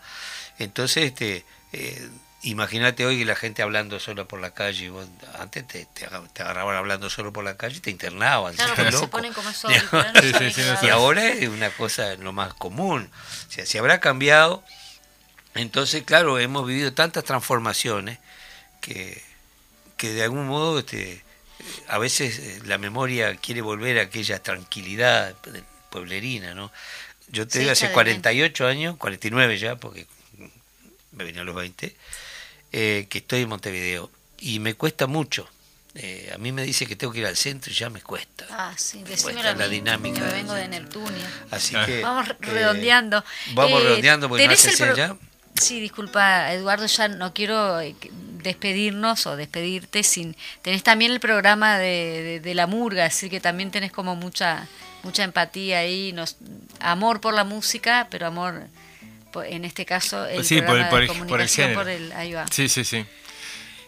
[0.58, 2.10] Entonces, este, eh,
[2.46, 4.92] imagínate hoy que la gente hablando solo por la calle,
[5.40, 8.56] antes te, te, agarraban hablando solo por la calle y te internaban.
[8.56, 9.50] se ponen como
[10.82, 13.10] y ahora es una cosa lo más común.
[13.48, 14.64] O sea, si habrá cambiado,
[15.56, 18.20] entonces, claro, hemos vivido tantas transformaciones
[18.82, 19.22] que,
[19.98, 21.24] que de algún modo este,
[21.88, 25.36] a veces eh, la memoria quiere volver a aquella tranquilidad
[25.90, 26.72] pueblerina, ¿no?
[27.30, 30.06] Yo te digo, hace 48 años, 49 ya, porque
[31.12, 31.96] me vine a los 20,
[32.78, 34.12] eh, que estoy en Montevideo.
[34.38, 35.48] Y me cuesta mucho.
[35.96, 38.46] Eh, a mí me dice que tengo que ir al centro y ya me cuesta.
[38.50, 40.20] Ah, sí, me la dinámica.
[40.20, 41.32] Me vengo de Neptunia.
[41.52, 42.02] Así que.
[42.02, 43.24] Vamos redondeando.
[43.54, 45.16] Vamos redondeando porque no hace ya.
[45.54, 47.80] Sí, disculpa, Eduardo, ya no quiero
[48.44, 50.36] despedirnos o despedirte sin...
[50.62, 54.68] Tenés también el programa de, la murga, así que también tenés como mucha
[55.04, 56.36] mucha empatía ahí, nos,
[56.82, 58.68] amor por la música, pero amor,
[59.44, 62.46] en este caso, el sí, programa por el, de comunicación por el, ahí va.
[62.52, 63.06] Sí, sí, sí.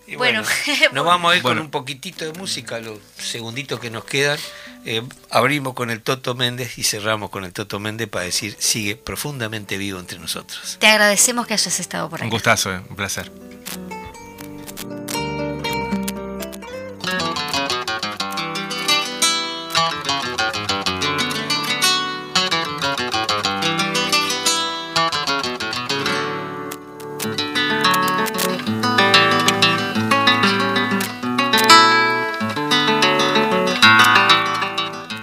[0.09, 0.89] Y bueno, Bueno.
[0.93, 1.57] nos vamos a ir Bueno.
[1.59, 4.39] con un poquitito de música, los segunditos que nos quedan.
[4.85, 8.95] Eh, abrimos con el Toto Méndez y cerramos con el Toto Méndez para decir sigue
[8.95, 10.77] profundamente vivo entre nosotros.
[10.79, 12.31] Te agradecemos que hayas estado por Un aquí.
[12.31, 13.29] gustazo, eh, un placer.